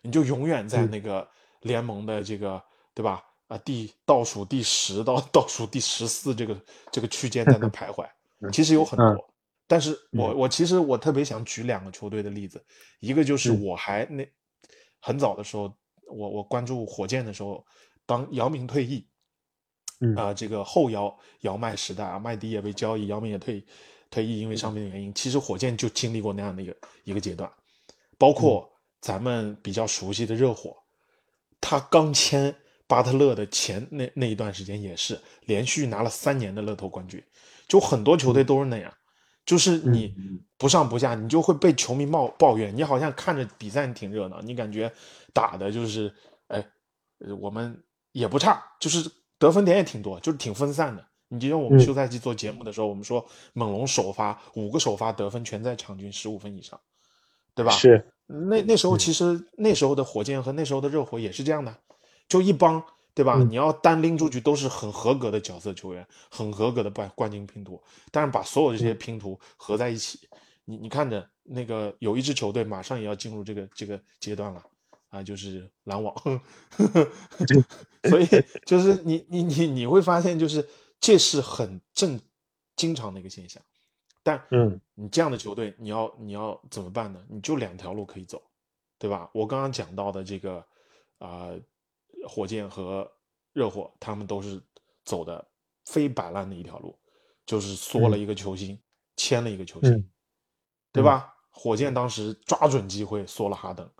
[0.00, 1.28] 你就永远在那个
[1.62, 2.62] 联盟的这个，
[2.94, 3.20] 对吧？
[3.48, 6.56] 啊，第倒数第十到倒数第十四这个
[6.92, 8.08] 这个区间在那徘徊。
[8.52, 9.34] 其实有很多，
[9.66, 12.64] 但是我我其实我特别想举两个球队的例子，
[13.00, 14.24] 一个就是我还那
[15.00, 17.66] 很早的时候，我我关注火箭的时候，
[18.06, 19.04] 当姚明退役，
[20.16, 23.64] 啊，这个后姚姚麦时代啊，麦迪也被交易，姚明也退。
[24.12, 27.48] 退役因为伤病的原因，其实火箭就经历过那样的一个一个阶段，
[28.18, 28.68] 包括
[29.00, 30.76] 咱们比较熟悉的热火，
[31.60, 32.52] 他刚签
[32.88, 37.22] 巴特勒的前那那一段时间也是连续拿了三年的乐透冠军，
[37.68, 38.92] 就很多球队都是那样，
[39.46, 40.12] 就是你
[40.58, 44.92] 不上不下，你就会被球迷冒抱怨，你好像看着比赛挺热闹，你感觉
[45.32, 46.12] 打的就是
[46.48, 46.66] 哎，
[47.38, 47.80] 我们
[48.10, 49.08] 也不差，就是
[49.40, 51.04] 得分点也挺多，就是挺分散的。
[51.26, 56.78] 你就像我们休赛季做节目的时候，我们说猛龙首发五个首发得分全在场均十五分以上，
[57.54, 57.72] 对吧？
[57.72, 58.04] 是。
[58.26, 61.76] 那那时候其实那时候的火箭和那时候的热火也是这样的，
[62.28, 62.80] 就一帮，
[63.14, 63.36] 对吧？
[63.48, 67.80] 你要单拎出去都是很合格的角色球员，很合格的冠冠军拼图。
[68.10, 70.28] 但是把所有这些拼图合在一起，
[70.64, 74.62] 你你看着那个有一支球队马上也要进入这个这个阶段了
[75.10, 76.14] 啊，就是篮网。
[78.08, 78.26] 所以
[78.64, 80.68] 就是你你你你会发现就是。
[81.02, 82.20] 这是很正
[82.76, 83.62] 经常的一个现象，
[84.22, 87.24] 但嗯，你这样的球队，你要你要怎么办呢？
[87.26, 88.42] 你就两条路可以走，
[88.98, 89.30] 对吧？
[89.32, 90.62] 我刚刚讲到的这个
[91.16, 91.48] 啊，
[92.28, 93.10] 火箭和
[93.54, 94.62] 热火，他们都是
[95.02, 95.42] 走的
[95.86, 96.94] 非摆烂的一条路，
[97.46, 98.78] 就是缩了一个球星，
[99.16, 100.06] 签了一个球星，
[100.92, 101.34] 对吧？
[101.48, 103.90] 火箭当时抓准机会缩了哈登，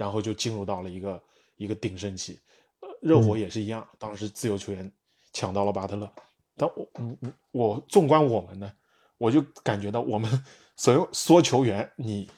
[0.00, 1.22] 然后就进入到了一个
[1.56, 2.40] 一个鼎盛期。
[2.80, 4.90] 呃热火也是一样，当时自由球员
[5.30, 6.10] 抢到了巴特勒。
[6.56, 8.72] 但我，嗯嗯，我纵观我们呢，
[9.18, 10.44] 我就感觉到我们
[10.76, 12.30] 所有缩球员，你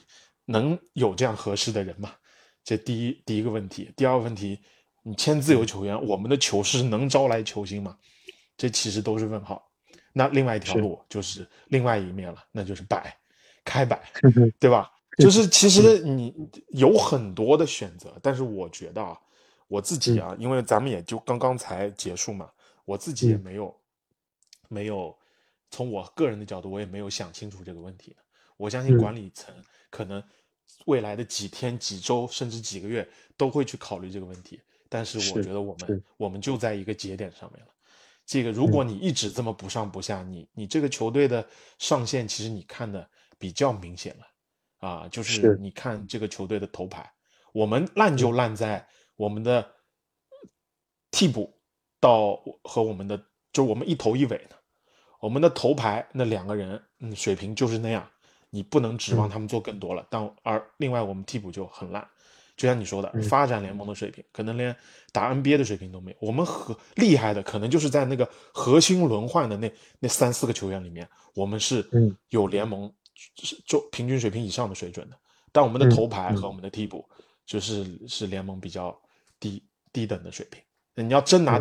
[0.43, 2.13] 能有这样合适的人吗？
[2.65, 3.93] 这第一第一个问题。
[3.95, 4.59] 第二个问题，
[5.03, 7.97] 你签自由球员，我们的球市能招来球星吗？
[8.57, 9.71] 这其实都是问号。
[10.11, 13.17] 那另外一条路就是另外一面了，那就是摆
[13.63, 14.01] 开摆，
[14.59, 14.91] 对吧？
[15.17, 16.33] 就是其实你
[16.69, 19.19] 有很多的选择，但是我觉得啊，
[19.67, 22.49] 我自己啊，因为咱们也就刚刚才结束嘛，
[22.85, 23.73] 我自己也没有。
[24.69, 25.15] 没有，
[25.69, 28.15] 从我个人的角度，我也没有想清楚这个问题。
[28.57, 29.53] 我相信管理层
[29.91, 30.23] 可能
[30.85, 33.07] 未来的几天、几周，甚至几个月
[33.37, 34.59] 都会去考虑这个问题。
[34.89, 37.71] 但是我觉得我们我们就在一个节点上面了。
[38.25, 41.47] 这个如果你一直这么不上不下，你你这个球队的
[41.77, 43.07] 上限其实你看的
[43.37, 44.25] 比较明显了
[44.83, 47.09] 啊，就是你看这个球队的头牌，
[47.53, 49.65] 我们烂就烂在我们的
[51.09, 51.57] 替补
[52.01, 53.17] 到和我们的
[53.53, 54.55] 就我们一头一尾呢。
[55.21, 58.05] 我们的头牌那两个人，嗯，水平就是那样，
[58.49, 60.05] 你不能指望他们做更多了。
[60.09, 62.05] 但而另外我们替补就很烂，
[62.57, 64.75] 就像你说的，发展联盟的水平可能连
[65.13, 66.17] 打 NBA 的水平都没有。
[66.19, 71.87] 我们和厉害的可能就是在那个核心轮换的那那三四个球员里面，我们是
[72.27, 72.93] 有联盟
[73.65, 75.17] 就平均水平以上的水准的。
[75.51, 77.07] 但我们的头牌和我们的替补
[77.45, 78.99] 就是是联盟比较
[79.39, 80.61] 低低等的水平。
[80.95, 81.59] 你要真拿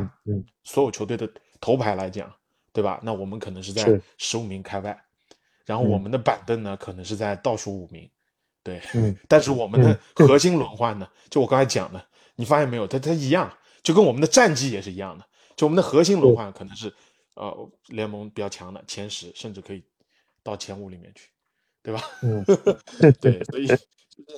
[0.64, 1.30] 所有球队的
[1.60, 2.32] 头牌来讲。
[2.74, 2.98] 对吧？
[3.02, 4.98] 那我们可能是在十五名开外，
[5.66, 8.10] 然后我们的板凳呢，可能是在倒数五名，
[8.62, 12.02] 对，嗯，但是我们的核心轮换呢，就我刚才讲的，
[12.34, 12.86] 你发现没有？
[12.86, 16.90] 它它一样，就跟我们的战绩也是一样的，就我们的核心轮换可能是
[17.34, 19.84] 呃联盟比较强的前十，甚至可以
[20.42, 21.28] 到前五里面去，
[21.82, 22.00] 对吧？
[22.22, 22.44] 嗯，
[23.20, 23.66] 对，所以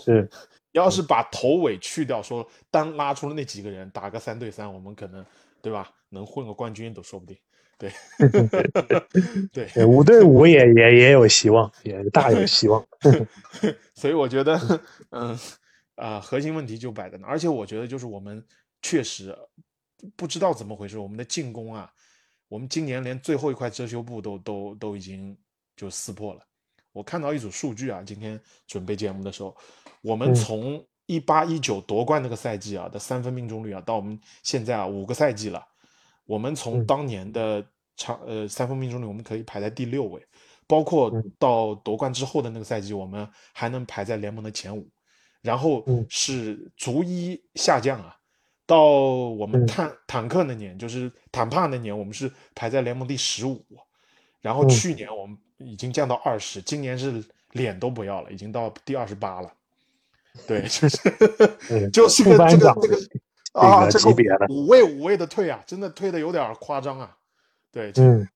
[0.02, 0.28] 是
[0.72, 5.24] 要是把头尾去掉，说单拉出了那几个人打个三对三，我们可能
[5.60, 7.36] 对吧，能混个冠军都说不定。
[7.76, 7.92] 对，
[9.52, 12.84] 对，对五对五也也也有希望，也大有希望。
[13.94, 14.58] 所以我觉得，
[15.10, 15.38] 嗯
[15.96, 18.42] 啊、核心问题就摆在那，而且我觉得就是我们
[18.80, 19.36] 确实
[20.16, 21.92] 不知道怎么回事，我们的进攻啊，
[22.48, 25.36] 我们今年连最后一块遮羞布都都都已经
[25.76, 26.40] 就撕破了。
[26.94, 29.54] 我看到一组数据啊，今天准备节目的时候，
[30.00, 30.34] 我们嗯。
[30.34, 35.62] 从一八一九夺冠那个赛季啊的三分命中率啊，到我们现在啊五个赛季了，
[36.24, 36.86] 我们从嗯。
[36.86, 37.62] 当年的
[37.96, 40.24] 场呃三分命中率，我们可以排在第六位，
[40.66, 41.32] 包括嗯。
[41.38, 44.88] 到夺冠之后的那个赛季，我们还能排在联盟的前五，
[45.42, 46.06] 然后嗯。
[46.08, 48.16] 是逐一下降啊。
[48.64, 49.66] 到我们嗯。
[49.66, 53.62] 坦坦克那年，就是坦帕那年，我们是排在联盟第十五，
[54.40, 54.68] 然后嗯。
[54.70, 59.52] 去年我们已经降到二十，今年是脸都不要了，已经到第二十八了。
[60.46, 60.98] 对，就是
[61.70, 63.20] 嗯 就是副班长个这个这个
[63.60, 67.16] 啊，个这级别的个五位五位的退啊，真的退的有点夸张啊。
[67.70, 68.28] 对，这嗯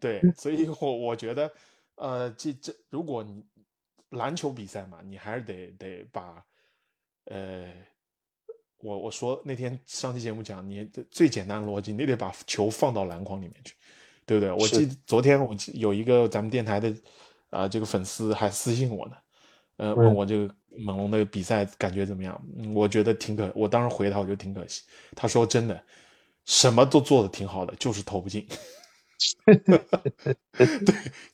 [0.00, 1.50] 对，所以我我觉得，
[1.96, 3.44] 呃，这这如果你
[4.10, 6.42] 篮球比赛嘛，你还是得得把，
[7.26, 7.66] 呃，
[8.78, 13.74] 我我说那天上期节目讲，你最简单的逻辑，你得把球放到篮筐里面去，
[14.26, 14.52] 对不对？
[14.52, 16.94] 我记得昨天我记有一个咱们电台的
[17.50, 19.12] 啊、这个粉丝还私信我呢，
[19.76, 22.40] 呃，问嗯我这个猛龙的比赛感觉怎么样？
[22.56, 24.82] 嗯我觉得挺可，我当时回他，我觉得挺可惜。
[25.14, 25.80] 他说真的，
[26.46, 28.44] 什么都做的挺好的，就是投不进。
[29.46, 30.66] 对，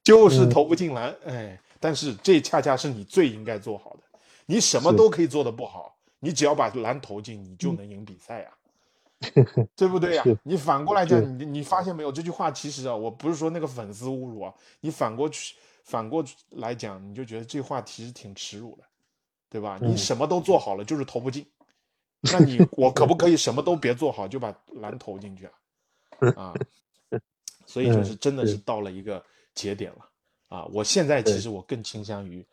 [0.05, 4.03] 就是嗯投不进篮，哎，但是这恰恰是你最应该做好的。
[4.45, 8.51] 你什么都可以做的不好，你只要把篮投进，你就能赢比赛呀、
[9.77, 12.11] 对不对呀、是你反过来讲，你你发现没有？
[12.11, 15.55] 这句话其实啊，我不是说那个粉丝侮辱啊，你反过去
[15.85, 18.85] 反过来讲，你就觉得这话其实挺耻辱的，
[19.49, 19.79] 对吧？
[19.83, 21.47] 你嗯什么都做好了，就是投不进，
[22.33, 25.53] 那你我可不可以什么都别做好，就把篮投进去啊？
[26.37, 26.55] 啊，
[27.67, 29.23] 所以就嗯是真的是是到了一个
[29.55, 30.09] 节点了
[30.49, 30.65] 啊！
[30.73, 32.47] 我现在其实我更倾向于，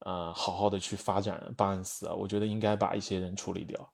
[0.00, 3.92] 呃，好好的去发展巴恩斯啊，我觉得应该把一些人处理掉，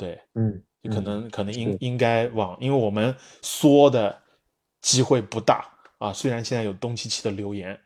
[0.00, 4.18] 对，嗯，就可嗯能可能应应该往，因为我们缩的
[4.80, 6.10] 机会不大啊。
[6.10, 7.78] 虽然现在有东契奇的留言，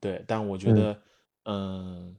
[0.00, 1.02] 对，但我觉嗯得，
[1.44, 2.16] 嗯，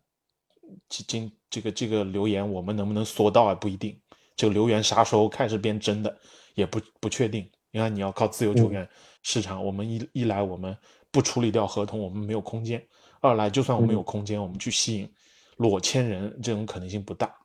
[0.87, 3.53] 今今这个这个留言我们能不能缩到啊？
[3.53, 3.99] 不一定。
[4.37, 6.17] 这个留言啥时候开始变真的
[6.55, 7.47] 也不不确定。
[7.71, 8.89] 你看，你要靠自由球嗯员
[9.23, 10.75] 市场，我们一一来我们
[11.11, 12.79] 不处理掉合同，我们没有空间；
[13.19, 15.13] 二来，就算我们嗯有空间，我们去吸引
[15.57, 17.35] 裸签人这种可能性不大。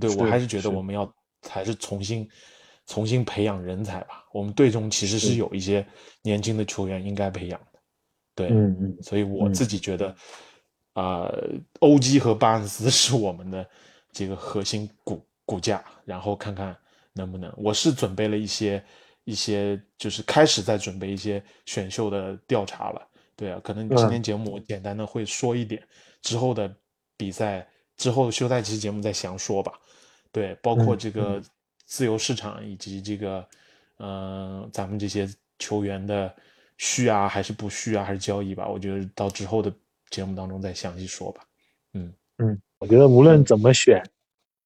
[0.00, 1.12] 对我还是觉得我们要
[1.48, 2.28] 还是重新
[2.86, 4.24] 重新培养人才吧。
[4.32, 5.86] 我们队中其实是是有一些
[6.22, 7.78] 年轻的球员应该培养的，
[8.34, 10.14] 对，嗯嗯所以我嗯自己觉得，
[10.94, 11.30] 啊、
[11.80, 13.68] 欧基和巴恩斯 是我们的
[14.12, 16.76] 这个核心骨骨架，然后看看
[17.12, 17.52] 能不能。
[17.56, 18.82] 我是准备了一些
[19.24, 23.08] 一些，就是开始在准备一些选秀的调查了。
[23.36, 25.82] 对啊，可能今嗯天节目我简单的会说一点，
[26.20, 26.74] 之后的
[27.16, 27.66] 比赛
[27.96, 29.72] 之后休赛期节目再详说吧。
[30.32, 31.40] 对，包括嗯这个
[31.84, 33.46] 自由市场以及这个，
[33.98, 35.28] 嗯、咱们这些
[35.58, 36.34] 球员的
[36.78, 39.72] 续啊，还是不续啊，还是交易吧，我觉得到之后的
[40.08, 41.42] 节目当中再详细说吧。
[41.92, 44.02] 嗯嗯，我觉得无论怎么选，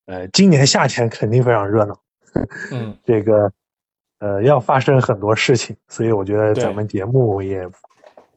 [0.06, 2.00] 呃，今年夏天肯定非常热闹。
[2.70, 3.52] 嗯， 这个
[4.20, 7.68] 呃要发生很多事情，所以我觉得咱们节目也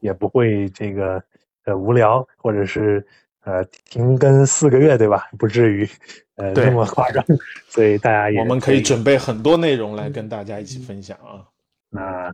[0.00, 1.22] 也不会这个
[1.64, 3.06] 呃无聊，或者是
[3.44, 5.28] 呃停更四个月，对吧？
[5.38, 5.88] 不至于
[6.36, 7.24] 呃对那么夸张，
[7.68, 11.44] 所以大家也我们可以准备很多内容来跟大家一起分享啊。
[11.88, 12.32] 那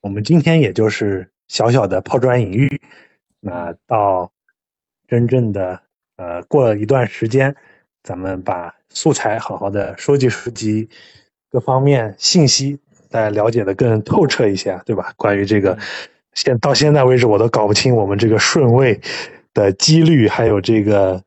[0.00, 2.80] 我们今天也就是小小的抛砖引玉，
[3.40, 4.30] 那到
[5.08, 5.80] 真正的
[6.16, 7.54] 呃过一段时间，
[8.02, 10.88] 咱们把素材好好的收集收集，
[11.50, 12.78] 各方面信息
[13.10, 15.12] 大家了解的更透彻一些，对吧？
[15.16, 15.78] 关于这个嗯
[16.34, 19.00] 现到现在为止，我都搞不清我们这个顺位
[19.54, 21.22] 的几率，还有这个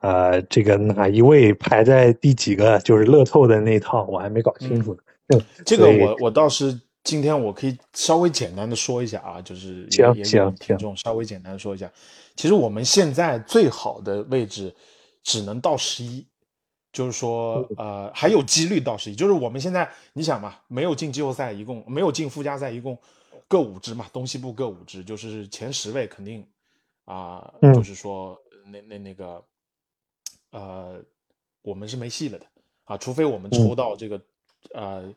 [0.00, 5.00] 呃这个哪一位排在第几个，就是乐透的那一套，我还没搞清楚呢。
[5.28, 11.90] 嗯这个我我倒是今天我可以稍微简单的说一下啊，就是也行也听众稍微简单的说一下，
[12.36, 14.74] 其实我们现在最好的位置
[15.22, 16.26] 只能到十一，
[16.92, 22.98] 就是说呃还有几率到十一，就是我们现在你想嘛，没有进季后赛，一共没有进附加赛，一共
[23.48, 26.46] 各五支嘛，东西部各五支，就是前十位肯定
[27.04, 27.72] 啊、嗯。
[27.74, 29.44] 就是说那那那个，
[30.50, 31.02] 呃，
[31.62, 32.46] 我们是没戏了的
[32.84, 34.20] 啊，除非我们抽到这个，
[34.72, 35.14] 呃，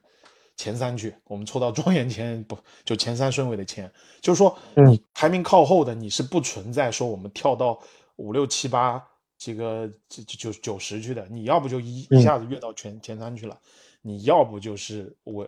[0.55, 4.57] 前三去，我们抽到状元签不就前三顺位的签，就是说
[4.89, 7.81] 你排名靠后的，你是不存在说我们跳到
[8.17, 9.01] 五六七八
[9.37, 13.59] 这个九九九十去的，你要不就一一下子跃到前前三去了，
[14.01, 15.47] 你要不就是我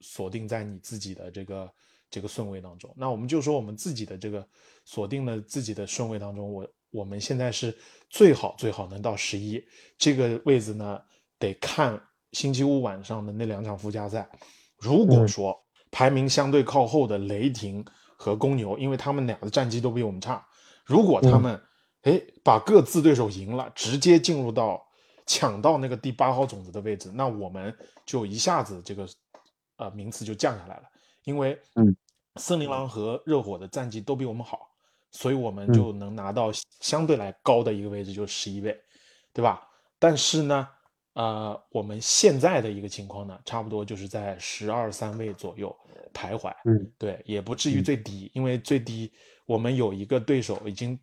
[0.00, 1.72] 锁定在你自己的这个。
[2.14, 4.46] 这个顺位当中，那我们就说我们自己的这个
[4.84, 7.76] 锁定了自己的顺位当中，我我们现在是
[8.08, 9.60] 最好最好能到十一
[9.98, 11.02] 这个位置呢，
[11.40, 12.00] 得看
[12.30, 14.30] 星期五晚上的那两场附加赛。
[14.78, 15.60] 如果说
[15.90, 17.84] 排名相对靠后的雷霆
[18.16, 20.46] 和公牛，因为他们俩的战绩都比我们差，
[20.84, 21.60] 如果他们
[22.02, 24.80] 哎把各自对手赢了，直接进入到
[25.26, 29.04] 抢到那个第八号种子的位置，那我们就一下子这个
[29.78, 30.84] 呃名次就降下来了，
[31.24, 31.96] 因为嗯。
[32.40, 34.68] 森林狼和热火的战绩都比我们好，
[35.12, 38.76] 所以我们就能拿到相对来高的一个位置，就是十一位，
[39.32, 39.68] 对吧？
[40.00, 40.68] 但是呢，
[41.12, 45.74] 呃，我们现在的一个情况呢，差不多就是在十二三位左右
[46.12, 49.12] 徘徊，嗯，对，也不至于最低，因为最低
[49.46, 50.98] 我们有一个对手已经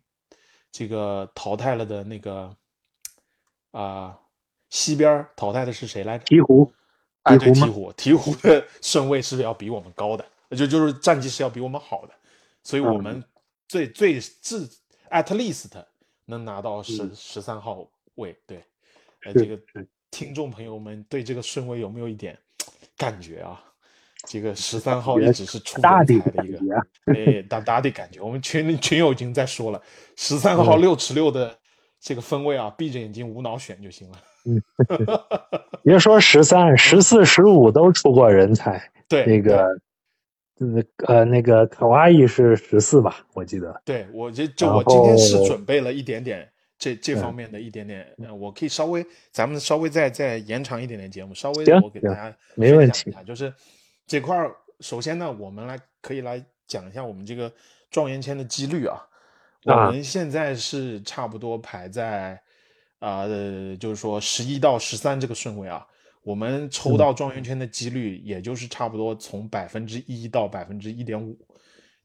[0.70, 2.54] 这个淘汰了的那个
[3.70, 4.18] 啊，
[4.68, 6.24] 西边淘汰的是谁来着？
[6.26, 6.70] 鹈鹕，
[7.22, 10.24] 啊，对，鹈鹕，鹈鹕的顺位是要比我们高的？
[10.56, 12.14] 就就是战绩是要比我们好的，
[12.62, 13.22] 所以我们
[13.68, 14.68] 最最至
[15.10, 15.70] at least
[16.26, 18.36] 能拿到十十三号位。
[18.46, 18.62] 对，
[19.24, 19.58] 呃，这个
[20.10, 22.38] 听众朋友们对这个顺位有没有一点
[22.96, 23.62] 感觉啊？
[24.28, 28.20] 这个十三号也只是出人才的一个，哎，大大的感觉。
[28.20, 29.82] 我们群群友已经在说了，
[30.16, 31.58] 十三号六尺六的
[31.98, 34.18] 这个分位啊，闭着眼睛无脑选就行了。
[34.44, 34.62] 嗯，
[35.82, 38.90] 别说十三、十四、十五都出过人才。
[39.08, 39.66] 对，那个。
[40.62, 43.26] 那呃，那个卡哇伊是十四吧？
[43.34, 43.82] 我记得。
[43.84, 46.48] 对，我就就我今天是准备了一点点
[46.78, 48.06] 这这方面的一点点，
[48.38, 53.14] 我可以稍微咱们稍微再再延长一点点节目，稍微我给大家没问题。
[53.26, 53.52] 就是
[54.06, 54.50] 这块儿，
[54.80, 57.52] 首先呢，我们来可以来讲一下我们这个
[57.90, 59.00] 状元签的几率啊。
[59.64, 62.40] 我们现在是差不多排在
[62.98, 63.26] 啊，
[63.78, 65.86] 就是说十一到十三这个顺位啊。
[66.22, 71.36] 我们抽到状元签的几率，也就是差不多从百分之一到百分之一点五，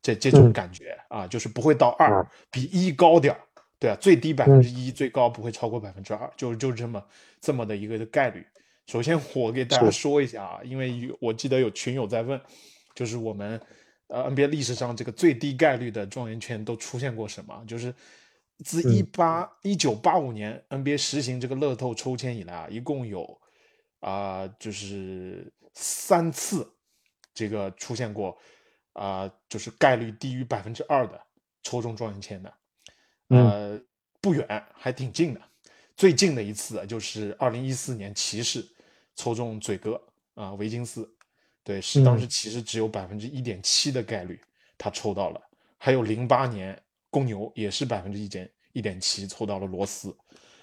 [0.02, 3.40] 这这种感觉啊，就是不会到二，比一高点儿，
[3.78, 7.04] 对啊，最低百分之一，最高不会超过百分之二，就就这么
[7.40, 8.44] 这么的一个概率。
[8.88, 12.42] 首先我给大家说一下啊，因为我记得有群友在问，
[12.96, 13.62] 就是我们
[14.08, 17.64] 呃 NBA 历史上这个最低概率的状元签都出现过什么？
[17.68, 17.94] 就是
[18.64, 23.40] 自一八一九八五年 NBA 实行这个乐透抽签以来啊，一共有。
[24.08, 26.66] 啊，就是三次，
[27.34, 28.38] 这个出现过，
[28.94, 31.22] 啊，就是概率低于百分之二的
[31.62, 32.54] 抽中状元签的，
[33.28, 33.78] 呃，
[34.22, 35.42] 不远，还挺近的。
[35.98, 38.66] 最近的一次就是二零一四年骑士
[39.14, 40.02] 抽中嘴哥
[40.36, 41.14] 啊，维金斯，
[41.62, 44.40] 对，是当时骑士只有百分之一点七的概率
[44.78, 45.42] 他抽到了。
[45.78, 50.16] 还有零八年公牛也是百分之一点一点七抽到了罗斯，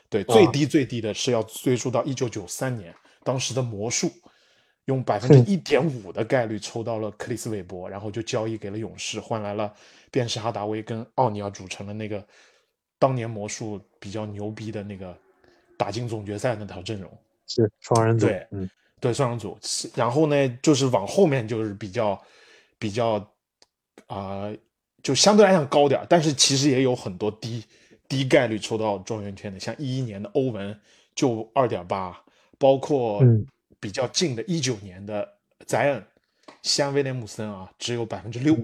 [0.09, 2.95] 对，最低最低的是要追溯到一九九三年。
[3.25, 4.13] 当时的魔术
[4.85, 9.73] 用百分之一点五的概率抽到了克里斯韦伯，然后就交易给了勇士，换来了
[10.11, 12.23] 便是哈达威跟奥尼尔组成了那个
[12.99, 15.17] 当年魔术比较牛逼的那个
[15.79, 17.11] 打进总决赛那套阵容，
[17.47, 18.71] 是双人组，对，嗯，
[19.01, 19.59] 对，双人组。
[19.95, 22.23] 然后呢，就是往后面就是比较
[22.79, 23.27] 比较
[24.07, 24.53] 啊，
[25.03, 27.65] 就相对来讲高点，但是其实也有很多低
[28.07, 30.79] 低概率抽到状元签的，像一一年的欧文
[31.15, 32.21] 就二点八。
[32.59, 33.23] 包括
[33.81, 35.37] 比较近的一九年的
[35.67, 36.05] 宰恩，
[36.63, 38.57] 像威廉姆森啊，只有百分之六。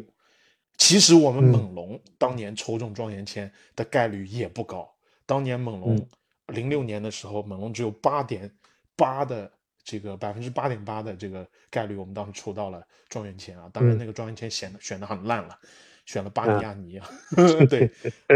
[0.79, 4.91] 其实我们猛龙当年抽中状元签的概率也不高。
[5.27, 6.09] 当年猛龙
[6.47, 8.51] 零六年的时候，猛龙只有八点
[8.97, 9.53] 八的
[9.85, 13.69] 这个百分之八点八的这个概率，我们当时抽到了状元签啊。
[13.73, 15.59] 当然那个状元签选的选的很烂了，
[16.07, 17.07] 选了巴尼亚尼啊。
[17.69, 17.91] 对，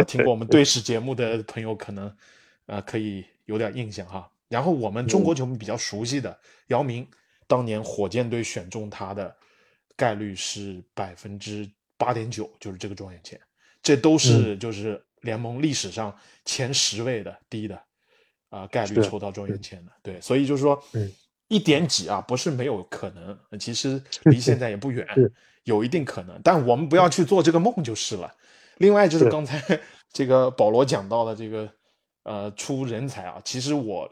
[0.05, 2.15] 听过我们 对史节目的朋友可能
[2.67, 4.31] 啊可以有点印象哈。
[4.49, 6.39] 然后我们中国球迷比较熟悉的
[6.69, 7.07] 姚明，
[7.47, 9.35] 当年火箭队选中他的
[9.97, 13.41] 概率是百分之八点九，就是这个状元签，
[13.83, 17.81] 这都是就是联盟历史上前十位的低的
[18.51, 19.93] 啊概率抽到状元签的。
[20.03, 20.81] 对，所以就是说，
[21.49, 25.07] 一点几啊，不是没有可能，其实离现在也不远，
[25.65, 28.35] 有一定可能，但我们不要去做这个梦就是了。
[28.79, 29.29] 另外就是。
[29.31, 29.61] 刚才
[30.13, 31.69] 这个保罗讲到的这个
[32.25, 34.11] 呃出人才啊，其实我。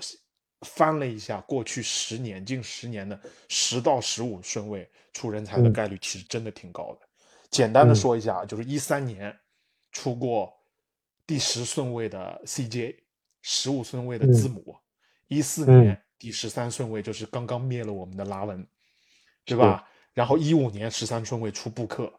[0.63, 7.09] 翻了一下过去十年近十年的十到十五顺位出人才的概率，其实真的挺高的。
[7.51, 9.37] 简单的说一下，就是一三年
[9.91, 10.53] 出过
[11.27, 12.97] 第十顺位的 CJ，
[13.43, 14.77] 十五顺位的字母，
[15.29, 15.83] 一四嗯。
[15.83, 18.65] 年第十三顺位就是刚刚灭了我们的拉文，
[19.45, 19.89] 对吧？
[20.15, 22.13] 然后一五年十三顺位出布克，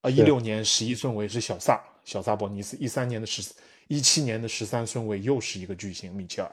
[0.00, 0.22] 啊，一是。
[0.24, 3.52] 六年十一顺位是小萨，小萨博尼斯，一三年的十，
[3.86, 6.50] 一七年的十三顺位又是一个巨星米切尔，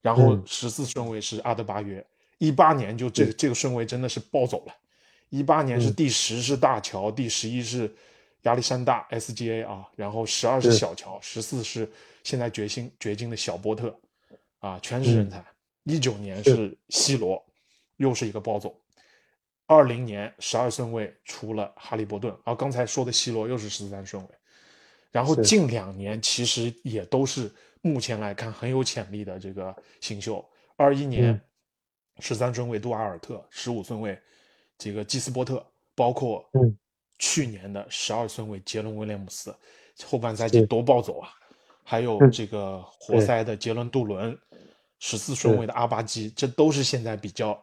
[0.00, 0.42] 然后嗯。
[0.46, 2.04] 十四顺位是阿德巴约，
[2.38, 4.74] 一八年就这个这个顺位真的是暴走了，
[5.28, 5.94] 一八年是嗯。
[5.94, 7.94] 第十是大乔，第十一是
[8.42, 11.90] 亚历山大 SGA 啊，然后十二是是小乔，十四是
[12.24, 13.94] 现在掘金掘金的小波特，
[14.58, 15.44] 啊，全是人才。
[15.84, 16.54] 一九年是。
[16.54, 17.42] 是西罗，
[17.96, 18.74] 又是一个暴走。
[19.66, 24.28] 二零年十二顺位出了哈利伯顿，啊，刚才说的西罗又是十三顺位。
[25.12, 27.52] 然后近两年其实也都是
[27.82, 30.44] 目前来看很有潜力的这个新秀。
[30.76, 31.40] 二一年嗯
[32.20, 34.18] 十三顺位杜阿尔特，十五顺位
[34.76, 35.64] 这个基斯波特，
[35.94, 36.76] 包括嗯
[37.18, 39.54] 去年的十二顺位杰伦威廉姆斯，
[40.04, 41.30] 后半赛季是多暴走啊！
[41.84, 44.38] 还有嗯这个活塞的杰伦杜伦，
[44.98, 47.62] 十四顺位的阿巴基，这都是现在比较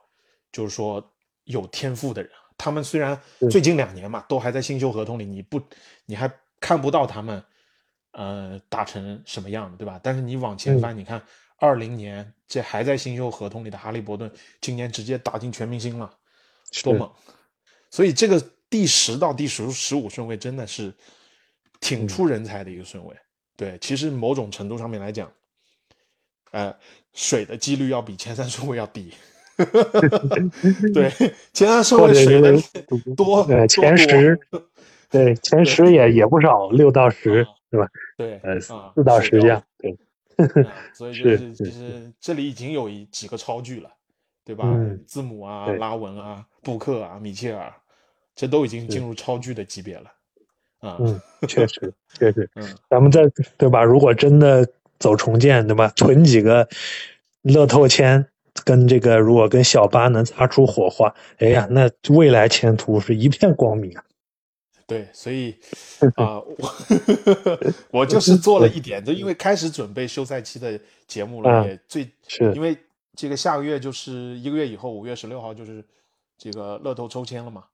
[0.51, 1.03] 就是说
[1.45, 2.31] 有天赋的人。
[2.57, 3.19] 他们虽然
[3.51, 5.61] 最近两年嘛都还在新秀合同里，你不
[6.05, 7.43] 你还看不到他们
[8.17, 9.99] 呃打成什么样的，对吧？
[10.01, 11.21] 但是你往前嗯翻，你看
[11.59, 16.11] 二零年这还在新秀合同里的哈利伯顿，今年直接打进全明星了，
[16.83, 17.09] 多猛！
[17.91, 20.91] 所以这个第十到第十十五顺位真的是
[21.79, 23.15] 挺嗯出人才的一个顺位。
[23.55, 25.31] 对，其实某种程度上面来讲，
[26.51, 26.75] 呃，
[27.13, 29.13] 水的几率要比前三顺位要低。
[30.93, 31.09] 对，
[31.53, 32.67] 前三顺位水的是
[33.15, 34.39] 多，对前十，
[35.09, 37.87] 对前十也也不少，六到十啊是吧？
[38.17, 39.91] 对，呃，啊四到十这样，对，
[40.63, 43.89] 啊所以 就是是其是实这里已经有一几个超巨了，
[44.45, 44.65] 对吧？
[44.67, 47.73] 嗯字母啊、拉文啊、布克啊、米切尔，
[48.35, 50.11] 这都已经进入超巨的级别了。
[50.79, 53.23] 啊，嗯，确实确实，嗯咱们再
[53.57, 53.83] 对吧？
[53.83, 54.67] 如果真的
[54.99, 55.91] 走重建，对吧？
[55.95, 56.67] 存几个
[57.41, 58.23] 乐透签，
[58.63, 64.03] 跟这个如果跟小巴能擦出火花，哎呀，那未来前途是一片光明啊！
[64.87, 65.53] 对，所以
[66.15, 67.59] 啊，我
[67.91, 72.53] 我就是做了一点，就因为开始准备休赛期的节目了，嗯也最是。
[72.55, 72.75] 因为
[73.13, 75.83] 这个下个月就是一个月以后，五月十六号就是
[76.37, 77.65] 这个乐透抽签了嘛，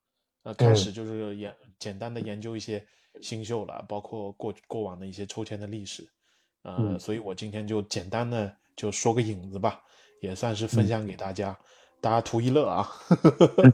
[0.41, 2.83] 呃，开嗯始就是研简单的研究一些
[3.21, 6.07] 新秀了，包括过过往的一些抽签的历史，
[6.63, 6.99] 呃，嗯。
[6.99, 9.79] 所以我今天就简单的就说个影子吧，
[10.19, 10.67] 也算是嗯。
[10.69, 11.55] 分享给大家，
[12.01, 12.89] 大家图一乐啊。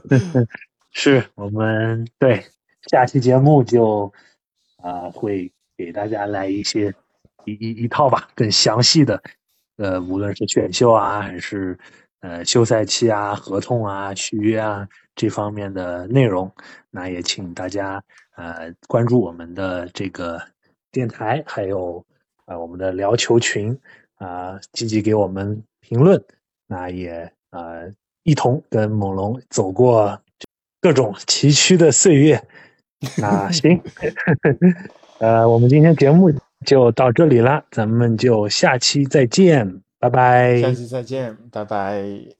[0.92, 2.44] 是我们对
[2.88, 4.12] 下期节目就
[4.82, 6.94] 啊、会给大家来一些
[7.44, 9.22] 一一一套吧，更详细的，
[9.76, 11.78] 呃，无论是选秀啊，还是
[12.20, 16.50] 呃休赛期啊、合同啊、续约啊这方面的内容，
[16.90, 18.02] 那也请大家
[18.36, 20.40] 呃关注我们的这个
[20.90, 22.02] 电台，还有
[22.46, 23.78] 啊、呃我们的聊球群
[24.14, 26.22] 啊、积极给我们评论，
[26.66, 30.18] 那也呃一同跟猛龙走过
[30.80, 32.42] 各种崎岖的岁月。
[33.18, 33.80] 那行，
[35.18, 36.32] 呃，我们今天节目
[36.66, 40.60] 就到这里了，咱们就下期再见，拜拜。
[40.60, 42.39] 下期再见，拜拜。